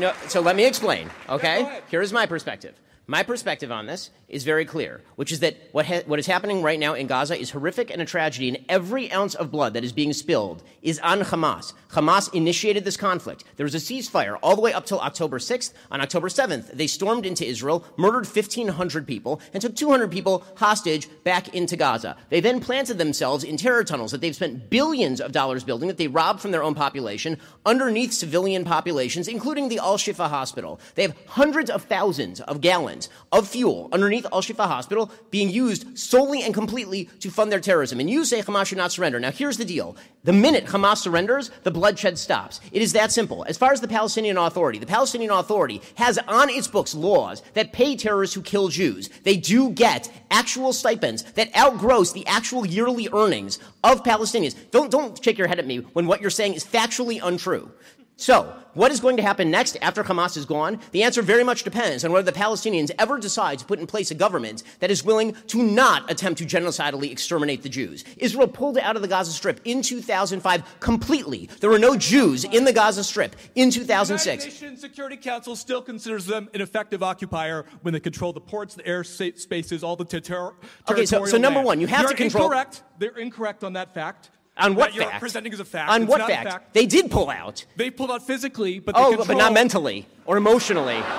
[0.00, 1.08] No, so let me explain.
[1.28, 2.74] Okay, here is my perspective.
[3.06, 6.60] My perspective on this is very clear, which is that what, ha- what is happening
[6.60, 9.84] right now in Gaza is horrific and a tragedy, and every ounce of blood that
[9.84, 11.72] is being spilled is on Hamas.
[11.90, 13.44] Hamas initiated this conflict.
[13.56, 15.72] There was a ceasefire all the way up till October 6th.
[15.92, 21.08] On October 7th, they stormed into Israel, murdered 1,500 people, and took 200 people hostage
[21.22, 22.16] back into Gaza.
[22.30, 25.96] They then planted themselves in terror tunnels that they've spent billions of dollars building that
[25.96, 30.80] they robbed from their own population underneath civilian populations, including the Al Shifa hospital.
[30.96, 35.50] They have hundreds of thousands of gallons of fuel underneath Sharif al Shifa hospital being
[35.50, 38.00] used solely and completely to fund their terrorism.
[38.00, 39.20] And you say Hamas should not surrender.
[39.20, 39.96] Now, here's the deal.
[40.24, 42.60] The minute Hamas surrenders, the bloodshed stops.
[42.72, 43.44] It is that simple.
[43.48, 47.72] As far as the Palestinian Authority, the Palestinian Authority has on its books laws that
[47.72, 49.10] pay terrorists who kill Jews.
[49.22, 54.54] They do get actual stipends that outgross the actual yearly earnings of Palestinians.
[54.70, 57.70] Don't, don't shake your head at me when what you're saying is factually untrue.
[58.16, 60.80] So, what is going to happen next after Hamas is gone?
[60.92, 64.10] The answer very much depends on whether the Palestinians ever decide to put in place
[64.10, 68.04] a government that is willing to not attempt to genocidally exterminate the Jews.
[68.16, 71.48] Israel pulled out of the Gaza Strip in 2005 completely.
[71.60, 74.24] There were no Jews in the Gaza Strip in 2006.
[74.24, 78.40] The United Nations Security Council still considers them an effective occupier when they control the
[78.40, 80.54] ports, the air spaces, all the ter- ter-
[80.88, 81.66] Okay, so, so number land.
[81.66, 82.44] one, you have You're to control.
[82.44, 82.82] Incorrect.
[82.98, 84.30] They're incorrect on that fact.
[84.56, 85.20] On what that you're fact?
[85.20, 85.90] presenting as a fact.
[85.90, 86.74] On It's what not a fact?
[86.74, 87.64] They did pull out.
[87.76, 89.26] They pulled out physically, but they Oh, control.
[89.26, 91.02] but not mentally or emotionally.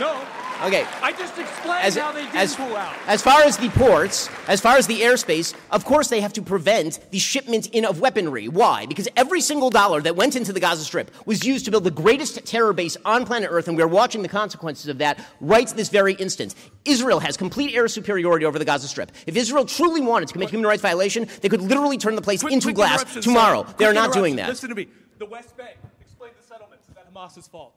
[0.00, 0.20] No.
[0.64, 0.86] Okay.
[1.02, 2.94] I just explained As, how they did as, pull out.
[3.06, 6.42] as far as the ports, as far as the airspace, of course they have to
[6.42, 8.48] prevent the shipment in of weaponry.
[8.48, 8.86] Why?
[8.86, 11.90] Because every single dollar that went into the Gaza Strip was used to build the
[11.90, 15.68] greatest terror base on planet Earth, and we are watching the consequences of that right
[15.68, 16.54] this very instant.
[16.86, 19.12] Israel has complete air superiority over the Gaza Strip.
[19.26, 22.40] If Israel truly wanted to commit human rights violation, they could literally turn the place
[22.40, 23.66] Quick- into quick glass tomorrow.
[23.76, 24.48] They are not doing that.
[24.48, 24.88] Listen to me.
[25.18, 25.76] The West Bank.
[26.00, 26.88] Explain the settlements.
[26.88, 27.74] Is that Hamas's fault?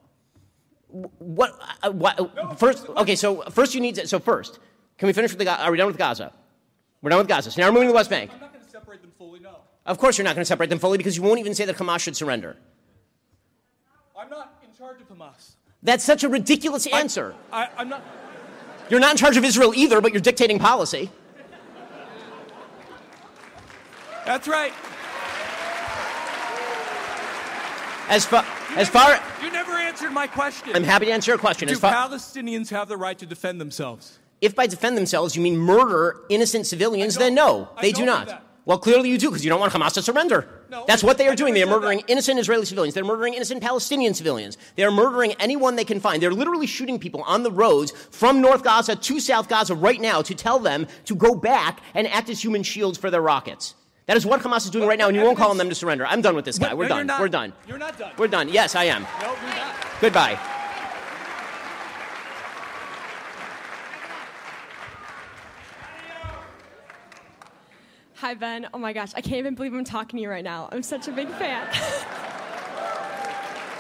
[0.90, 1.60] What?
[1.84, 3.16] Uh, what first, okay.
[3.16, 4.08] So first, you need to.
[4.08, 4.60] So first,
[4.98, 5.64] can we finish with the?
[5.64, 6.32] Are we done with Gaza?
[7.02, 7.52] We're done with Gaza.
[7.52, 8.32] So now we're moving to the West Bank.
[8.34, 9.58] I'm not going to separate them fully, no.
[9.86, 11.76] Of course, you're not going to separate them fully because you won't even say that
[11.76, 12.58] Hamas should surrender.
[14.18, 15.56] I'm not in charge of Hamas.
[15.84, 17.36] That's such a ridiculous answer.
[17.52, 18.04] I, I'm not.
[18.90, 21.12] You're not in charge of Israel either, but you're dictating policy.
[24.26, 24.74] That's right.
[28.10, 28.44] As far
[28.78, 30.76] as far, You never answered my question.
[30.76, 31.68] I'm happy to answer your question.
[31.68, 34.20] Do As far, Palestinians have the right to defend themselves?
[34.40, 38.28] if by defend themselves you mean murder innocent civilians, then no, they do not.
[38.28, 38.44] that.
[38.66, 40.46] Well, clearly you do because you don't want Hamas to surrender.
[40.70, 41.54] No, That's what they I are doing.
[41.54, 42.10] They are murdering that.
[42.10, 42.94] innocent Israeli civilians.
[42.94, 44.58] They're murdering innocent Palestinian civilians.
[44.76, 46.22] They are murdering anyone they can find.
[46.22, 50.22] They're literally shooting people on the roads from North Gaza to South Gaza right now
[50.22, 53.74] to tell them to go back and act as human shields for their rockets.
[54.08, 55.58] That is what Hamas is doing What- right now, and you what won't call on
[55.58, 56.06] them to surrender.
[56.08, 56.70] I'm done with this guy.
[56.70, 57.08] What- We're no, done.
[57.08, 57.20] not.
[57.20, 57.54] We're done.
[57.68, 58.12] You're not done.
[58.18, 58.48] We're done.
[58.50, 59.04] Yes, I am.
[59.22, 59.76] No, you're not.
[60.00, 60.40] Goodbye.
[68.16, 68.68] Hi, Ben.
[68.74, 70.70] Oh my gosh, I can't even believe I'm talking to you right now.
[70.72, 71.68] I'm such a big fan.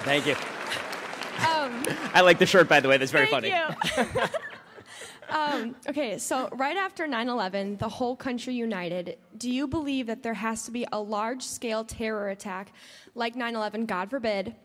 [0.03, 0.33] Thank you.
[1.47, 2.97] um, I like the shirt, by the way.
[2.97, 4.27] That's very thank funny.
[5.29, 9.17] um, okay, so right after 9 11, the whole country united.
[9.37, 12.71] Do you believe that there has to be a large scale terror attack
[13.15, 14.55] like 9 11, God forbid,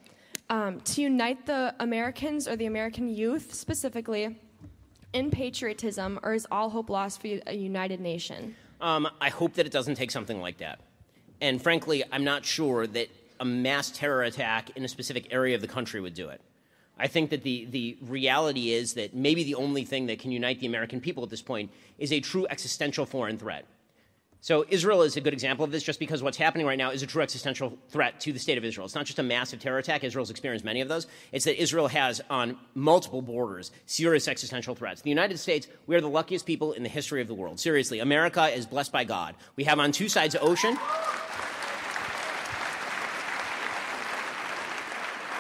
[0.51, 4.39] um, to unite the Americans or the American youth specifically
[5.13, 8.55] in patriotism, or is all hope lost for a united nation?
[8.81, 10.81] Um, I hope that it doesn't take something like that.
[11.41, 13.09] And frankly, I'm not sure that
[13.41, 16.41] a mass terror attack in a specific area of the country would do it.
[16.99, 20.61] I think that the, the reality is that maybe the only thing that can unite
[20.61, 23.67] the American people at this point is a true existential foreign threat.
[24.45, 27.05] So Israel is a good example of this just because what's happening right now is
[27.05, 28.85] a true existential threat to the state of Israel.
[28.85, 30.03] It's not just a massive terror attack.
[30.03, 31.07] Israel's experienced many of those.
[31.31, 35.01] It's that Israel has on multiple borders serious existential threats.
[35.01, 37.61] The United States, we are the luckiest people in the history of the world.
[37.61, 39.37] Seriously, America is blessed by God.
[39.55, 40.77] We have on two sides of ocean.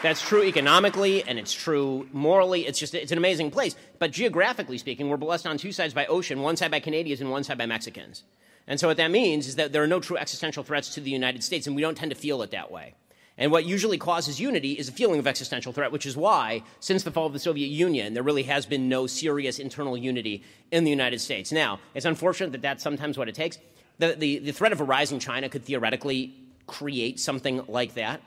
[0.02, 2.66] That's true economically and it's true morally.
[2.66, 3.76] It's just it's an amazing place.
[4.00, 7.30] But geographically speaking, we're blessed on two sides by ocean, one side by Canadians and
[7.30, 8.24] one side by Mexicans.
[8.66, 11.10] And so what that means is that there are no true existential threats to the
[11.10, 12.94] United States, and we don't tend to feel it that way.
[13.38, 17.02] And what usually causes unity is a feeling of existential threat, which is why, since
[17.02, 20.84] the fall of the Soviet Union, there really has been no serious internal unity in
[20.84, 21.50] the United States.
[21.50, 23.58] Now, it's unfortunate that that's sometimes what it takes.
[23.98, 26.34] The, the, the threat of a rising China could theoretically
[26.66, 28.20] create something like that.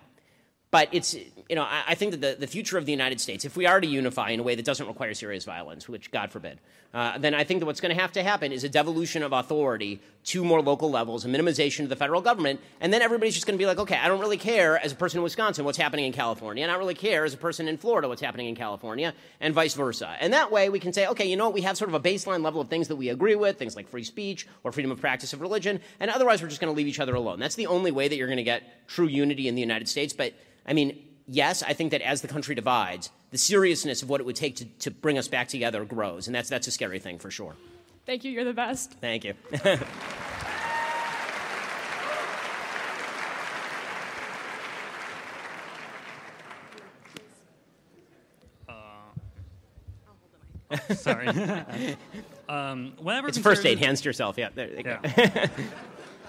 [0.71, 3.45] But it's, you know, I, I think that the, the future of the United States,
[3.45, 6.31] if we are to unify in a way that doesn't require serious violence, which God
[6.31, 6.59] forbid,
[6.93, 9.33] uh, then I think that what's going to have to happen is a devolution of
[9.33, 13.45] authority to more local levels, a minimization of the federal government, and then everybody's just
[13.45, 15.77] going to be like, okay, I don't really care as a person in Wisconsin what's
[15.77, 18.47] happening in California, and I don't really care as a person in Florida what's happening
[18.47, 20.15] in California, and vice versa.
[20.19, 21.99] And that way we can say, okay, you know what, we have sort of a
[21.99, 24.99] baseline level of things that we agree with, things like free speech or freedom of
[24.99, 27.39] practice of religion, and otherwise we're just going to leave each other alone.
[27.39, 30.13] That's the only way that you're going to get true unity in the United States.
[30.13, 30.33] But
[30.65, 30.97] I mean,
[31.27, 34.55] yes, I think that as the country divides, the seriousness of what it would take
[34.57, 37.55] to, to bring us back together grows, and that's, that's a scary thing for sure.
[38.05, 38.93] Thank you, you're the best.
[39.01, 39.33] Thank you.
[50.95, 51.27] Sorry.
[52.49, 53.79] um, whenever It's first aid.
[53.79, 54.37] Hands to yourself.
[54.37, 54.49] Yeah.
[54.53, 54.99] There you go.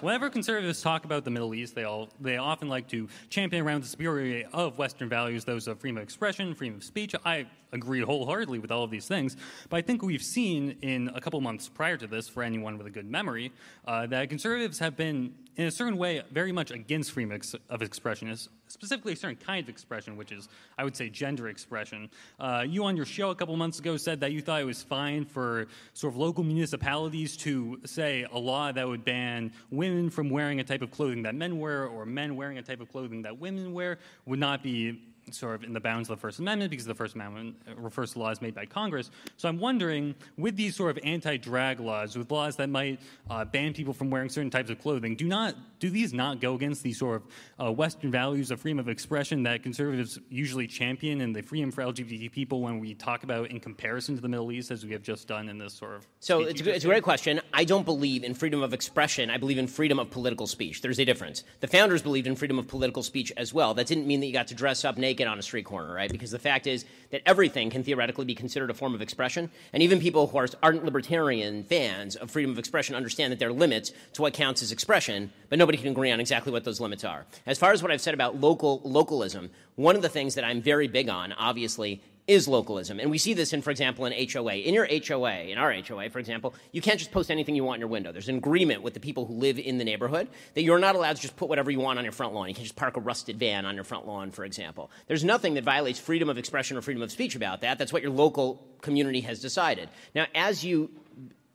[0.00, 3.82] Whenever conservatives talk about the Middle East, they all they often like to champion around
[3.82, 7.14] the superiority of Western values, those of freedom of expression, freedom of speech.
[7.24, 9.36] I agree wholeheartedly with all of these things,
[9.68, 12.86] but I think we've seen in a couple months prior to this, for anyone with
[12.86, 13.52] a good memory,
[13.86, 17.38] uh, that conservatives have been, in a certain way, very much against freedom
[17.70, 18.34] of expression,
[18.68, 20.48] specifically a certain kind of expression, which is,
[20.78, 22.10] I would say, gender expression.
[22.38, 24.82] Uh, you on your show a couple months ago said that you thought it was
[24.82, 30.30] fine for sort of local municipalities to say a law that would ban women from
[30.30, 33.22] wearing a type of clothing that men wear or men wearing a type of clothing
[33.22, 35.00] that women wear would not be
[35.30, 38.12] sort of in the bounds of the First Amendment because the First Amendment uh, refers
[38.12, 39.10] to laws made by Congress.
[39.36, 43.72] So I'm wondering, with these sort of anti-drag laws, with laws that might uh, ban
[43.74, 46.98] people from wearing certain types of clothing, do not do these not go against these
[46.98, 51.42] sort of uh, Western values of freedom of expression that conservatives usually champion and the
[51.42, 54.84] freedom for LGBT people when we talk about in comparison to the Middle East, as
[54.86, 56.84] we have just done in this sort of So it's a, you good- just it's
[56.84, 57.40] a great question.
[57.52, 59.28] I don't believe in freedom of expression.
[59.30, 60.80] I believe in freedom of political speech.
[60.82, 61.44] There's a difference.
[61.60, 63.74] The founders believed in freedom of political speech as well.
[63.74, 66.10] That didn't mean that you got to dress up naked on a street corner, right?
[66.10, 69.50] Because the fact is that everything can theoretically be considered a form of expression.
[69.72, 73.48] And even people who are ardent libertarian fans of freedom of expression understand that there
[73.48, 76.80] are limits to what counts as expression, but nobody can agree on exactly what those
[76.80, 77.24] limits are.
[77.46, 80.60] As far as what I've said about local localism, one of the things that I'm
[80.60, 82.98] very big on, obviously, is localism.
[82.98, 84.54] And we see this in, for example, an HOA.
[84.54, 87.76] In your HOA, in our HOA, for example, you can't just post anything you want
[87.76, 88.10] in your window.
[88.10, 91.16] There's an agreement with the people who live in the neighborhood that you're not allowed
[91.16, 92.48] to just put whatever you want on your front lawn.
[92.48, 94.90] You can't just park a rusted van on your front lawn, for example.
[95.06, 97.78] There's nothing that violates freedom of expression or freedom of speech about that.
[97.78, 99.88] That's what your local community has decided.
[100.14, 100.90] Now, as you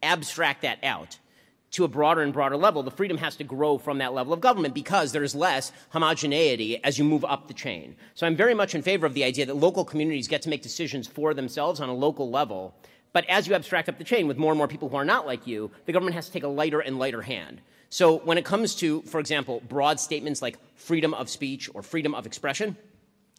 [0.02, 1.18] abstract that out,
[1.72, 4.42] to a broader and broader level, the freedom has to grow from that level of
[4.42, 7.96] government because there's less homogeneity as you move up the chain.
[8.14, 10.62] So I'm very much in favor of the idea that local communities get to make
[10.62, 12.76] decisions for themselves on a local level.
[13.14, 15.26] But as you abstract up the chain with more and more people who are not
[15.26, 17.62] like you, the government has to take a lighter and lighter hand.
[17.90, 22.16] So when it comes to, for example, broad statements like freedom of speech or freedom
[22.16, 22.78] of expression,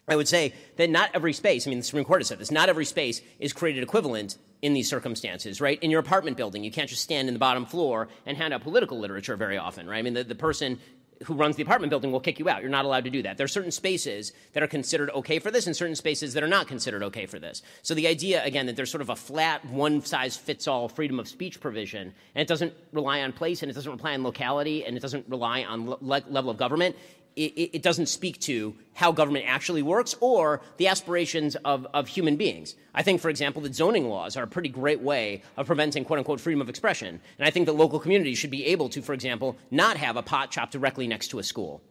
[0.09, 2.51] I would say that not every space, I mean, the Supreme Court has said this,
[2.51, 5.81] not every space is created equivalent in these circumstances, right?
[5.83, 8.63] In your apartment building, you can't just stand in the bottom floor and hand out
[8.63, 9.99] political literature very often, right?
[9.99, 10.79] I mean, the, the person
[11.25, 12.63] who runs the apartment building will kick you out.
[12.63, 13.37] You're not allowed to do that.
[13.37, 16.49] There are certain spaces that are considered okay for this and certain spaces that are
[16.49, 17.63] not considered okay for this.
[17.83, 21.21] So the idea, again, that there's sort of a flat, one size fits all freedom
[21.21, 24.85] of speech provision, and it doesn't rely on place and it doesn't rely on locality
[24.85, 26.97] and it doesn't rely on le- le- level of government,
[27.37, 32.37] it, it- doesn't speak to how government actually works or the aspirations of, of human
[32.37, 32.75] beings.
[32.95, 36.19] I think, for example, that zoning laws are a pretty great way of preventing quote
[36.19, 37.21] unquote freedom of expression.
[37.39, 40.23] And I think that local communities should be able to, for example, not have a
[40.23, 41.83] pot shop directly next to a school.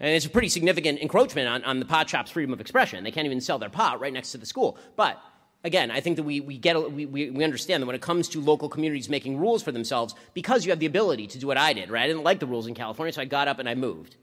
[0.00, 3.04] And it's a pretty significant encroachment on, on the pot shop's freedom of expression.
[3.04, 4.76] They can't even sell their pot right next to the school.
[4.96, 5.20] But
[5.62, 8.40] again, I think that we, we, get, we, we understand that when it comes to
[8.40, 11.72] local communities making rules for themselves, because you have the ability to do what I
[11.72, 12.02] did, right?
[12.02, 14.16] I didn't like the rules in California, so I got up and I moved.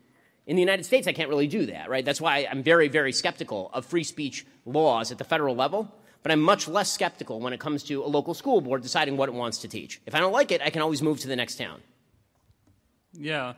[0.49, 2.03] In the United States, I can't really do that, right?
[2.03, 5.93] That's why I'm very, very skeptical of free speech laws at the federal level.
[6.23, 9.29] But I'm much less skeptical when it comes to a local school board deciding what
[9.29, 10.01] it wants to teach.
[10.07, 11.81] If I don't like it, I can always move to the next town.
[13.13, 13.53] Yeah.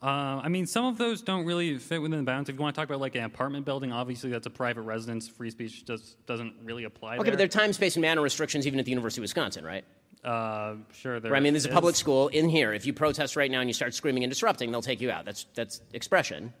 [0.00, 2.48] Uh, I mean, some of those don't really fit within the bounds.
[2.48, 5.26] If you want to talk about like an apartment building, obviously that's a private residence.
[5.26, 7.32] Free speech just doesn't really apply Okay, there.
[7.32, 9.84] but there are time, space, and manner restrictions even at the University of Wisconsin, right?
[10.24, 11.20] Uh, sure.
[11.20, 12.72] There I mean, there's a public school in here.
[12.72, 15.24] If you protest right now and you start screaming and disrupting, they'll take you out.
[15.24, 16.52] That's, that's expression.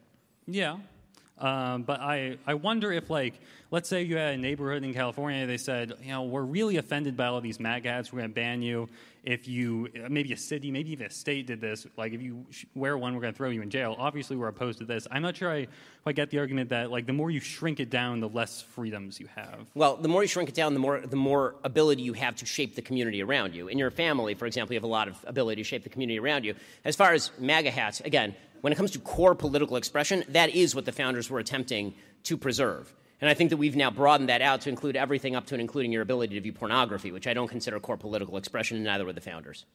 [0.46, 0.76] Yeah.
[1.38, 3.34] Um, but I, I wonder if, like,
[3.70, 7.14] let's say you had a neighborhood in California, they said, you know, we're really offended
[7.14, 8.88] by all these MAGA hats, we're going to ban you.
[9.22, 12.96] If you, maybe a city, maybe even a state did this, like, if you wear
[12.96, 13.96] one, we're going to throw you in jail.
[13.98, 15.06] Obviously, we're opposed to this.
[15.10, 15.66] I'm not sure I,
[16.06, 19.18] I get the argument that, like, the more you shrink it down, the less freedoms
[19.18, 19.66] you have.
[19.74, 22.46] Well, the more you shrink it down, the more, the more ability you have to
[22.46, 23.66] shape the community around you.
[23.66, 26.20] In your family, for example, you have a lot of ability to shape the community
[26.20, 26.54] around you.
[26.84, 28.34] As far as MAGA hats, again,
[28.66, 31.94] when it comes to core political expression, that is what the founders were attempting
[32.24, 32.92] to preserve.
[33.20, 35.60] And I think that we've now broadened that out to include everything up to and
[35.60, 39.04] including your ability to view pornography, which I don't consider core political expression, and neither
[39.04, 39.66] were the founders.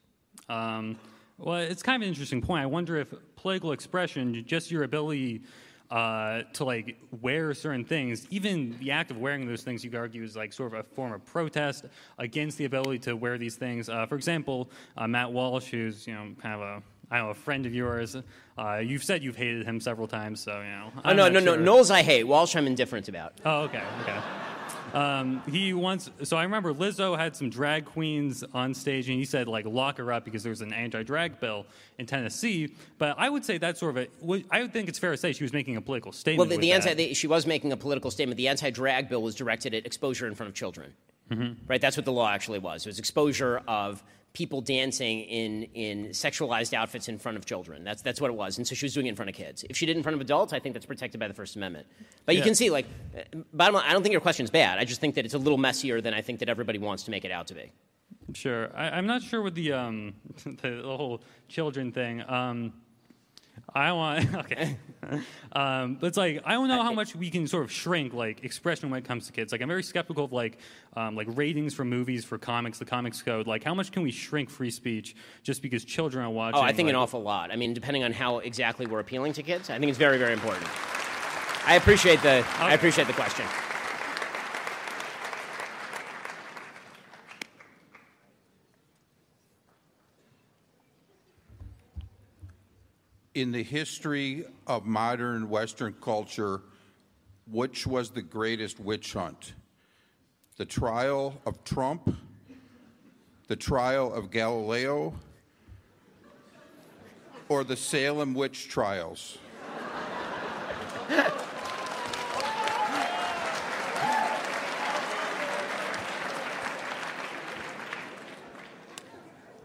[0.50, 0.98] Um,
[1.38, 2.64] well, it's kind of an interesting point.
[2.64, 5.44] I wonder if political expression, just your ability
[5.90, 10.00] uh, to like wear certain things, even the act of wearing those things, you could
[10.00, 11.86] argue is like sort of a form of protest
[12.18, 13.88] against the ability to wear these things.
[13.88, 17.34] Uh, for example, uh, Matt Walsh, who's you know kind of a I know a
[17.36, 18.16] friend of yours.
[18.58, 20.92] Uh, you've said you've hated him several times, so you know.
[20.98, 21.54] Oh, I'm no, no, no.
[21.56, 21.62] sure.
[21.62, 22.24] Knowles I hate.
[22.24, 23.34] Walsh I'm indifferent about.
[23.46, 24.18] Oh, okay, okay.
[24.94, 29.24] Um, he once, so I remember Lizzo had some drag queens on stage, and he
[29.24, 31.66] said like lock her up because there was an anti-drag bill
[31.98, 32.76] in Tennessee.
[32.98, 35.18] But I would say that's sort of a, well, I would think it's fair to
[35.18, 36.50] say she was making a political Well, statement.
[36.50, 36.88] the, with the that.
[36.88, 38.36] anti, the, she was making a political statement.
[38.38, 40.94] The anti-drag bill was directed at exposure in front of children.
[41.70, 41.80] Right?
[41.80, 42.86] That's what the law actually was.
[42.86, 44.04] It was exposure of
[44.34, 47.84] people dancing in, in sexualized outfits in front of children.
[47.84, 48.58] That's, that's what it was.
[48.58, 49.66] And so she was doing it in front of kids.
[49.70, 51.56] If she did it in front of adults, I think that's protected by the First
[51.58, 51.86] Amendment.
[52.26, 52.46] But you Yeah.
[52.46, 52.86] can see, like,
[53.54, 54.80] bottom line, I don't think your question's bad.
[54.80, 57.12] I just think that it's a little messier than I think that everybody wants to
[57.12, 57.72] make it out to be.
[58.34, 58.70] Sure.
[58.76, 60.14] I, I'm not sure with the um,
[60.44, 60.52] the,
[60.82, 62.24] the whole children thing.
[62.30, 62.72] Um,
[63.74, 64.78] I want okay.
[65.54, 68.44] um, but it's like I don't know how much we can sort of shrink like
[68.44, 69.52] expression when it comes to kids.
[69.52, 70.58] Like I'm very skeptical of like
[70.96, 73.48] um, like ratings for movies for comics, the comics code.
[73.48, 76.60] Like how much can we shrink free speech just because children are watching?
[76.60, 77.52] Oh, I think like, an awful lot.
[77.52, 80.34] I mean, depending on how exactly we're appealing to kids, I think it's very, very
[80.34, 80.68] important.
[81.66, 83.46] I appreciate the, I appreciate the question.
[93.34, 96.62] In the history of modern Western culture,
[97.50, 99.54] which was the greatest witch hunt?
[100.58, 102.14] The trial of Trump?
[103.48, 105.14] The trial of Galileo?
[107.48, 109.38] Or the Salem witch trials?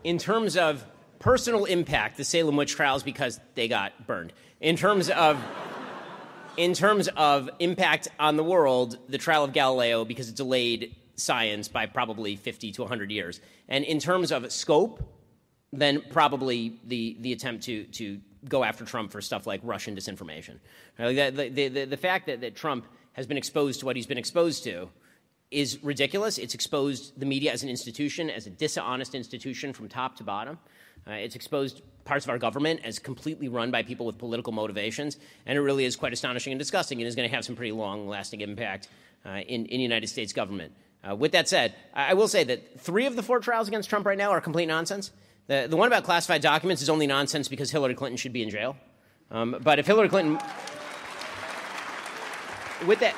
[0.05, 0.87] in terms of
[1.19, 4.33] personal impact, the Salem witch trials because they got burned.
[4.61, 5.43] In terms of
[6.57, 11.69] in terms of impact on the world, the trial of Galileo because it delayed science
[11.69, 13.41] by probably 50 to 100 years.
[13.69, 15.03] And in terms of scope,
[15.73, 20.59] then probably the, the attempt to, to go after Trump for stuff like Russian disinformation.
[20.99, 24.07] Like that- the, the, the fact that, that Trump has been exposed to what he's
[24.07, 24.89] been exposed to
[25.51, 26.39] is ridiculous.
[26.39, 30.59] It's exposed the media as an institution, as a dishonest institution from top to bottom.
[31.07, 35.19] Uh, it's exposed parts of our government as completely run by people with political motivations,
[35.47, 37.73] and it really is quite astonishing and disgusting, and is going to have some pretty
[37.73, 38.89] long-lasting impact
[39.25, 40.73] uh, in in United States government.
[41.09, 43.89] Uh, with that said, I I will say that three of the four trials against
[43.89, 45.11] Trump right now are complete nonsense.
[45.47, 48.51] The, the one about classified documents is only nonsense because Hillary Clinton should be in
[48.51, 48.77] jail.
[49.31, 50.39] Um, but if Hillary Clinton
[52.87, 53.15] with that,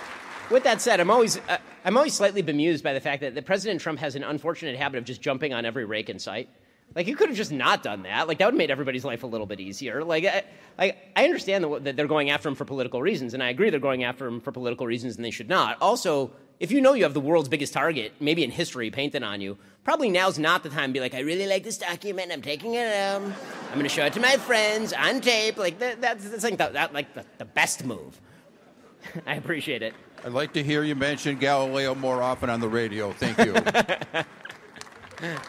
[0.50, 3.46] with that said, I'm always, uh, I'm always slightly bemused by the fact that, that
[3.46, 6.48] President Trump has an unfortunate habit of just jumping on every rake in sight.
[6.94, 8.26] Like, you could have just not done that.
[8.28, 10.02] Like, that would have made everybody's life a little bit easier.
[10.02, 10.44] Like, I,
[10.78, 13.70] like, I understand that, that they're going after him for political reasons, and I agree
[13.70, 15.76] they're going after him for political reasons and they should not.
[15.80, 19.40] Also, if you know you have the world's biggest target, maybe in history, painted on
[19.40, 22.42] you, probably now's not the time to be like, I really like this document, I'm
[22.42, 23.32] taking it home,
[23.68, 25.56] I'm going to show it to my friends on tape.
[25.56, 28.20] Like, that, that's, that's like, the, that, like the, the best move.
[29.26, 29.94] I appreciate it.
[30.24, 33.12] I'd like to hear you mention Galileo more often on the radio.
[33.12, 33.54] Thank you.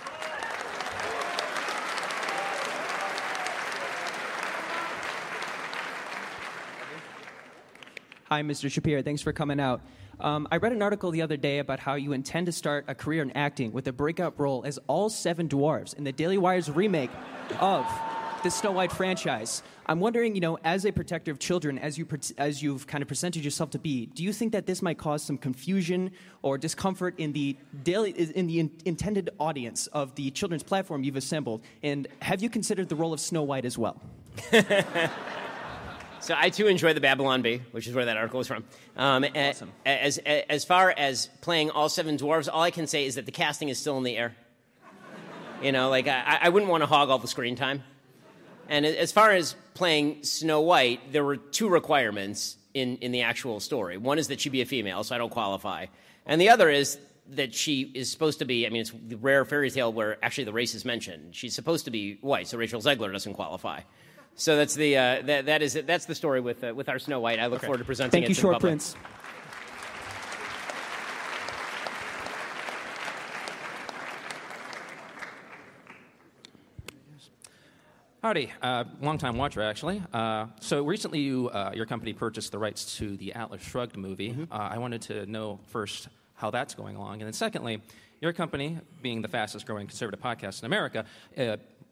[8.30, 8.70] Hi, Mr.
[8.70, 9.02] Shapiro.
[9.02, 9.82] Thanks for coming out.
[10.20, 12.94] Um, I read an article the other day about how you intend to start a
[12.94, 16.70] career in acting with a breakout role as all seven dwarves in the Daily Wire's
[16.70, 17.10] remake
[17.60, 17.88] of
[18.44, 19.64] the Snow White franchise.
[19.88, 22.08] I'm wondering, you know, as a protector of children, as you
[22.38, 25.24] as you've kind of presented yourself to be, do you think that this might cause
[25.24, 26.12] some confusion
[26.44, 31.16] or discomfort in the daily in the in- intended audience of the children's platform you've
[31.16, 31.64] assembled?
[31.82, 34.00] And have you considered the role of Snow White as well?
[36.22, 38.66] So I too enjoy the Babylon Bee, which is where that article is from.
[38.98, 39.56] Um, a-
[39.86, 43.32] As, as far as playing all seven dwarves, all I can say is that the
[43.32, 44.36] casting is still in the air.
[45.62, 47.84] You know, like I, I wouldn't want to hog all the screen time.
[48.68, 53.60] And as far as playing Snow White, there were two requirements in, in the actual
[53.60, 53.98] story.
[53.98, 55.88] One is that she be a female, so I don't qualify.
[56.26, 57.00] And the other is
[57.32, 60.44] that she is supposed to be, I mean, it's the rare fairy tale where actually
[60.46, 61.36] the race is mentioned.
[61.36, 63.82] She's supposed to be white, so Rachel Zegler doesn't qualify.
[64.40, 67.20] So that's the, uh, that, that is, that's the story with, uh, with our Snow
[67.20, 67.40] White.
[67.40, 68.72] I look forward to presenting Thank it you, to Short public.
[68.72, 68.96] Prince.
[78.22, 80.02] Howdy, uh, long-time watcher actually.
[80.14, 84.48] Uh, so recently, you, uh, your company purchased the rights to the Atlas Shrugged movie.
[84.50, 87.82] Uh, I wanted to know first how that's going along, and then secondly,
[88.22, 91.06] your company, being the fastest-growing conservative podcast in America,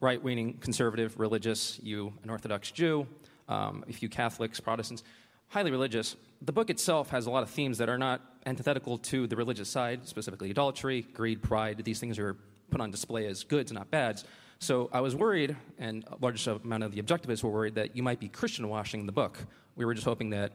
[0.02, 3.08] uh, right-leaning, conservative, religious, you an Orthodox Jew,
[3.48, 5.04] um, a few Catholics, Protestants,
[5.50, 6.16] highly religious.
[6.41, 9.70] The book itself has a lot of themes that are not antithetical to the religious
[9.70, 11.84] side, specifically idolatry, greed, pride.
[11.84, 12.36] These things are
[12.70, 14.26] put on display as goods, not bads.
[14.60, 18.04] So I was worried, and a large amount of the objectivists were worried that you
[18.04, 19.38] might be Christian washing the book.
[19.76, 20.54] We were just hoping that,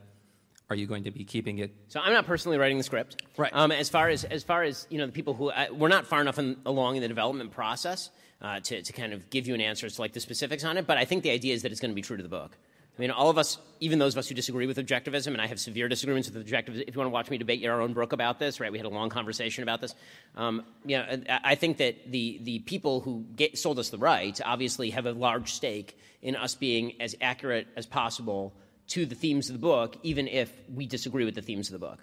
[0.71, 1.73] are you going to be keeping it?
[1.89, 3.23] So I'm not personally writing the script.
[3.37, 3.53] Right.
[3.55, 6.07] Um, as far as as far as you know, the people who uh, we're not
[6.07, 8.11] far enough in, along in the development process
[8.43, 10.87] uh, to to kind of give you an answer to like the specifics on it.
[10.87, 12.57] But I think the idea is that it's going to be true to the book.
[12.99, 15.47] I mean, all of us, even those of us who disagree with objectivism, and I
[15.47, 16.85] have severe disagreements with objectivism.
[16.87, 18.71] If you want to watch me debate Yaron Brook about this, right?
[18.71, 19.95] We had a long conversation about this.
[20.37, 23.99] Um, you know, I I think that the the people who get, sold us the
[23.99, 28.53] rights obviously have a large stake in us being as accurate as possible
[28.89, 31.87] to the themes of the book, even if we disagree with the themes of the
[31.87, 31.99] book.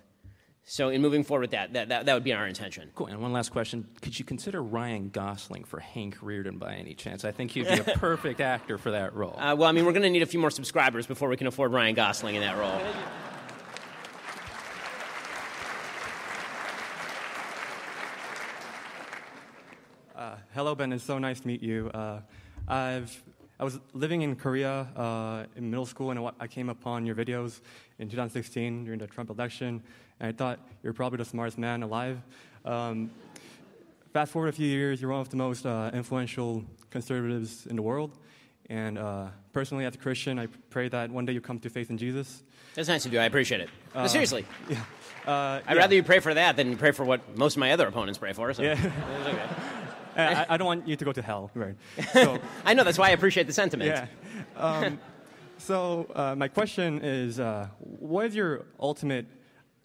[0.72, 2.92] So, in moving forward with that, that, that, that would be our intention.
[2.94, 3.08] Cool.
[3.08, 7.26] And one last question: Could you consider Ryan Gosling for Hank Rearden by any chance?
[7.26, 9.36] I think he'd be a perfect actor for that role.
[9.40, 11.48] Uh, well, I mean, we're going to need a few more subscribers before we can
[11.48, 12.80] afford Ryan Gosling in that role.
[20.16, 20.94] Uh, hello, Ben.
[20.94, 21.90] It's so nice to meet you.
[21.96, 22.20] Uh,
[22.68, 23.24] I've
[23.60, 27.60] I was living in Korea uh, in middle school, and I came upon your videos
[27.98, 29.84] in 2016 during the Trump election,
[30.20, 32.20] and I thought you're probably the smartest man alive.
[32.66, 33.12] Um,
[34.14, 37.82] fast forward a few years, you're one of the most uh, influential conservatives in the
[37.82, 38.12] world.
[38.70, 41.90] And uh, personally, as a Christian, I pray that one day you come to faith
[41.90, 42.44] in Jesus.
[42.76, 43.20] That's nice of you.
[43.20, 43.70] I appreciate it.
[43.96, 44.46] Uh, no, seriously.
[44.70, 44.84] Yeah.
[45.26, 45.82] Uh, I'd yeah.
[45.82, 48.34] rather you pray for that than pray for what most of my other opponents pray
[48.34, 48.54] for.
[48.54, 48.64] So.
[48.64, 48.72] Yeah.
[48.72, 49.40] It's okay.
[50.16, 51.76] I, I don't want you to go to hell, right?
[52.14, 53.90] So, I know, that's why I appreciate the sentiment.
[53.90, 54.08] Yeah.
[54.56, 55.00] Um,
[55.58, 59.28] so uh, my question is, uh, what is your ultimate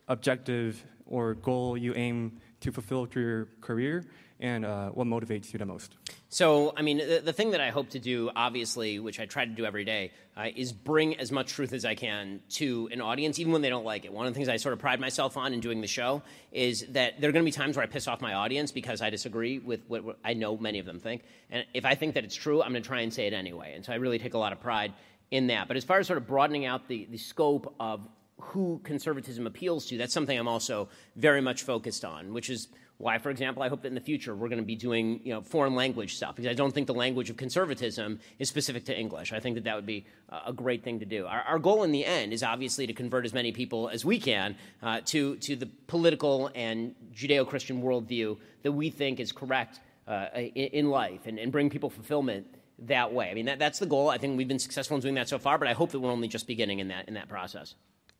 [0.08, 4.04] objective or goal you aim to fulfill through your career,
[4.40, 5.94] and uh, what motivates you the most?
[6.28, 9.44] So, I mean, the, the thing that I hope to do, obviously, which I try
[9.44, 13.00] to do every day, uh, is bring as much truth as I can to an
[13.00, 14.12] audience, even when they don't like it.
[14.12, 16.86] One of the things I sort of pride myself on in doing the show is
[16.88, 19.10] that there are going to be times where I piss off my audience because I
[19.10, 21.22] disagree with what, what I know many of them think.
[21.50, 23.74] And if I think that it's true, I'm going to try and say it anyway.
[23.76, 24.92] And so I really take a lot of pride
[25.30, 25.68] in that.
[25.68, 28.00] But as far as sort of broadening out the, the scope of
[28.40, 32.68] who conservatism appeals to, that's something I'm also very much focused on, which is
[32.98, 35.32] why, for example, I hope that in the future we're going to be doing you
[35.32, 38.96] know, foreign language stuff because I don't think the language of conservatism is specific to
[38.96, 39.32] English.
[39.32, 40.06] I think that that would be
[40.46, 41.26] a great thing to do.
[41.26, 44.20] Our, our goal in the end is obviously to convert as many people as we
[44.20, 49.80] can uh, to, to the political and Judeo Christian worldview that we think is correct
[50.06, 52.46] uh, in, in life and, and bring people fulfillment
[52.80, 53.30] that way.
[53.30, 54.08] I mean, that, that's the goal.
[54.08, 56.10] I think we've been successful in doing that so far, but I hope that we're
[56.10, 57.74] only just beginning in that, in that process.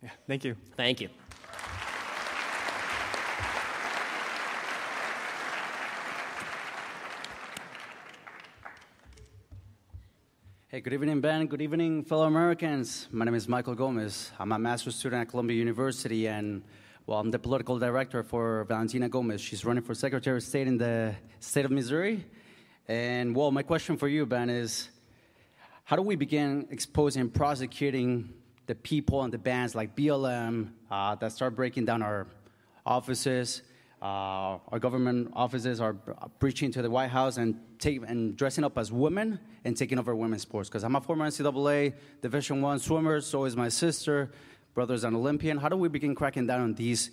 [0.05, 0.55] Yeah, thank you.
[0.77, 1.09] Thank you.
[10.69, 11.47] Hey, good evening, Ben.
[11.47, 13.09] Good evening, fellow Americans.
[13.13, 14.31] My name is Michael Gomez.
[14.39, 16.63] I'm a master's student at Columbia University, and
[17.07, 19.41] well, I'm the political director for Valentina Gomez.
[19.41, 22.27] She's running for Secretary of State in the state of Missouri.
[22.89, 24.91] And well, my question for you, Ben, is
[25.85, 28.35] how do we begin exposing and prosecuting
[28.67, 32.27] the people and the bands like BLM uh, that start breaking down our
[32.87, 33.63] offices,
[34.01, 35.95] uh, our government offices are
[36.39, 40.15] preaching to the White House and, take, and dressing up as women and taking over
[40.15, 40.69] women's sports.
[40.69, 44.31] Because I'm a former NCAA Division One swimmer, so is my sister.
[44.75, 45.59] Brother's an Olympian.
[45.59, 47.11] How do we begin cracking down on these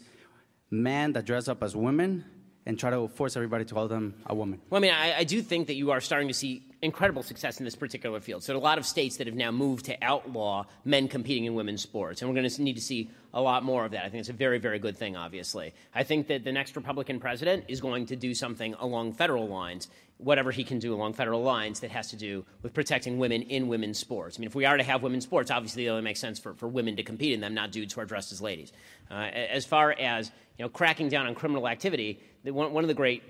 [0.70, 2.26] men that dress up as women
[2.66, 4.62] and try to force everybody to call them a woman?
[4.70, 7.60] Well, I mean, I, I do think that you are starting to see incredible success
[7.60, 8.44] in this particular field.
[8.44, 11.82] So, a lot of states that have now moved to outlaw men competing in women's
[11.82, 14.04] sports, and we're going to need to see a lot more of that.
[14.06, 15.74] I think it's a very, very good thing, obviously.
[15.96, 19.88] I think that the next Republican president is going to do something along federal lines,
[20.18, 23.68] whatever he can do along federal lines, that has to do with protecting women in
[23.68, 24.38] women's sports.
[24.38, 26.54] I mean, if we are to have women's sports, obviously it only makes sense for,
[26.56, 28.74] for women to compete in them, not dudes who are dressed as ladies.
[29.10, 32.94] Uh, as far as you know, cracking down on criminal activity, one, one of the
[32.94, 33.24] great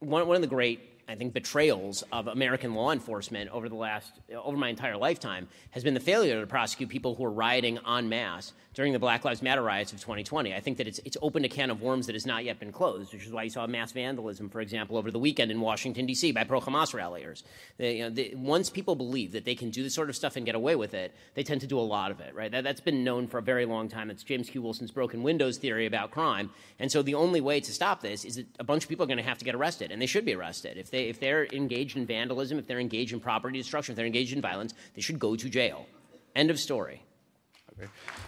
[0.00, 4.56] one of the great I think betrayals of American law enforcement over the last over
[4.56, 8.52] my entire lifetime has been the failure to prosecute people who are rioting en masse
[8.74, 10.54] during the Black Lives Matter riots of 2020.
[10.54, 12.70] I think that it's it's opened a can of worms that has not yet been
[12.70, 16.06] closed, which is why you saw mass vandalism, for example, over the weekend in Washington
[16.06, 16.30] D.C.
[16.30, 17.42] by pro-Hamas ralliers.
[17.76, 20.36] They, you know, they, once people believe that they can do this sort of stuff
[20.36, 22.36] and get away with it, they tend to do a lot of it.
[22.36, 22.52] Right?
[22.52, 24.10] That, that's been known for a very long time.
[24.10, 24.62] It's James Q.
[24.62, 26.50] Wilson's broken windows theory about crime.
[26.78, 29.08] And so the only way to stop this is that a bunch of people are
[29.08, 31.46] going to have to get arrested, and they should be arrested if they if they're
[31.46, 35.00] engaged in vandalism, if they're engaged in property destruction, if they're engaged in violence, they
[35.00, 35.86] should go to jail.
[36.34, 37.02] End of story.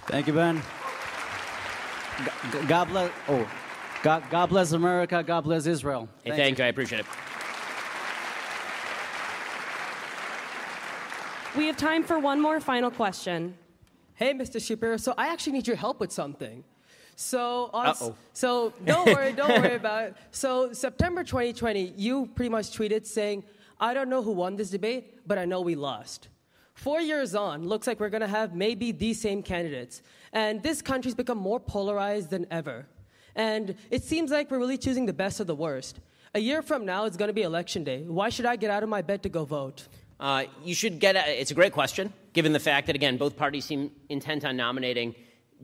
[0.06, 0.62] Thank you, Ben.
[2.68, 3.12] God bless.
[3.28, 3.48] Oh,
[4.02, 5.22] God, God bless America.
[5.22, 6.08] God bless Israel.
[6.24, 6.64] Hey, thank you.
[6.64, 7.06] I appreciate it.
[11.56, 13.56] We have time for one more final question.
[14.14, 14.64] Hey, Mr.
[14.64, 14.96] Shapiro.
[14.96, 16.64] So I actually need your help with something.
[17.22, 18.14] So on, Uh-oh.
[18.32, 20.16] so don't worry, don't worry about it.
[20.32, 23.44] So September 2020, you pretty much tweeted saying,
[23.80, 26.28] "I don't know who won this debate, but I know we lost."
[26.74, 30.02] Four years on, looks like we're going to have maybe these same candidates,
[30.32, 32.86] and this country's become more polarized than ever.
[33.36, 36.00] And it seems like we're really choosing the best of the worst.
[36.34, 38.02] A year from now, it's going to be election day.
[38.02, 39.86] Why should I get out of my bed to go vote?
[40.18, 43.36] Uh, you should get a, it's a great question, given the fact that, again, both
[43.36, 45.14] parties seem intent on nominating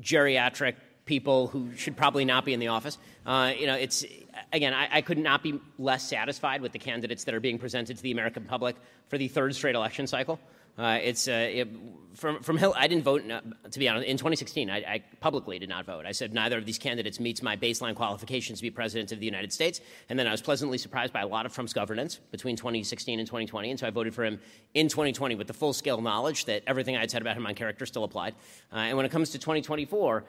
[0.00, 0.74] geriatric
[1.08, 2.98] people who should probably not be in the office.
[3.26, 4.04] Uh, you know, it's,
[4.52, 7.96] again, I, I, could not be less satisfied with the candidates that are being presented
[7.96, 8.76] to the American public
[9.08, 10.38] for the third straight election cycle.
[10.78, 11.68] Uh, it's uh, it,
[12.14, 12.72] from from Hill.
[12.76, 14.06] I didn't vote uh, to be honest.
[14.06, 16.06] In 2016, I, I, publicly did not vote.
[16.06, 19.26] I said neither of these candidates meets my baseline qualifications to be president of the
[19.26, 19.80] United States.
[20.08, 23.26] And then I was pleasantly surprised by a lot of Trump's governance between 2016 and
[23.26, 24.38] 2020, and so I voted for him
[24.72, 27.56] in 2020 with the full scale knowledge that everything I had said about him on
[27.56, 28.36] character still applied.
[28.72, 30.24] Uh, and when it comes to 2024,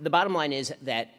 [0.00, 1.14] the bottom line is that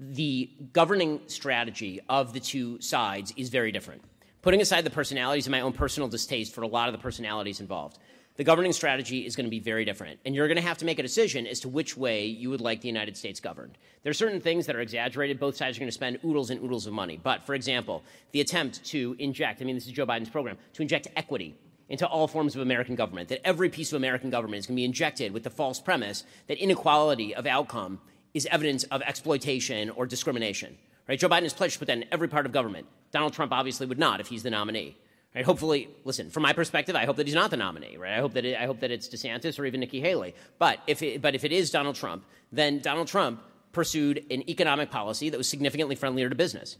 [0.00, 4.02] the governing strategy of the two sides is very different.
[4.40, 7.60] Putting aside the personalities and my own personal distaste for a lot of the personalities
[7.60, 7.98] involved
[8.36, 10.18] the governing strategy is going to be very different.
[10.24, 12.60] And you're going to have to make a decision as to which way you would
[12.60, 13.76] like the United States governed.
[14.02, 15.38] There are certain things that are exaggerated.
[15.38, 17.20] Both sides are going to spend oodles and oodles of money.
[17.22, 18.02] But, for example,
[18.32, 21.54] the attempt to inject, I mean, this is Joe Biden's program, to inject equity
[21.88, 24.80] into all forms of American government, that every piece of American government is going to
[24.80, 28.00] be injected with the false premise that inequality of outcome
[28.32, 30.78] is evidence of exploitation or discrimination.
[31.06, 31.18] Right?
[31.18, 32.86] Joe Biden has pledged to put that in every part of government.
[33.10, 34.96] Donald Trump obviously would not if he's the nominee.
[35.34, 35.44] Right?
[35.44, 36.30] Hopefully, listen.
[36.30, 37.96] From my perspective, I hope that he's not the nominee.
[37.96, 38.12] Right?
[38.12, 40.34] I hope that it, I hope that it's DeSantis or even Nikki Haley.
[40.58, 44.90] But if it, but if it is Donald Trump, then Donald Trump pursued an economic
[44.90, 46.76] policy that was significantly friendlier to business.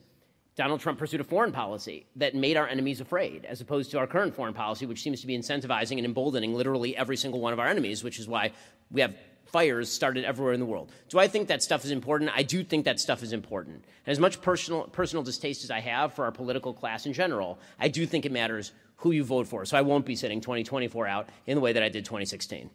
[0.55, 4.07] Donald Trump pursued a foreign policy that made our enemies afraid, as opposed to our
[4.07, 7.59] current foreign policy, which seems to be incentivizing and emboldening literally every single one of
[7.59, 8.53] our enemies, which is why
[8.90, 9.14] we have
[9.53, 10.90] fires started everywhere in the world.
[11.11, 12.30] Do I think that stuff is important?
[12.34, 13.84] I do think that stuff is important.
[14.07, 17.59] And as much personal, personal distaste as I have for our political class in general,
[17.78, 19.64] I do think it matters who you vote for.
[19.66, 22.70] So I won't be sitting 2024 out in the way that I did 2016.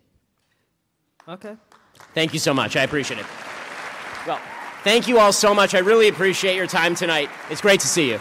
[1.27, 1.55] Okay.
[2.13, 2.75] Thank you so much.
[2.75, 3.25] I appreciate it.
[4.27, 4.39] Well,
[4.83, 5.73] thank you all so much.
[5.73, 7.29] I really appreciate your time tonight.
[7.49, 8.19] It's great to see you.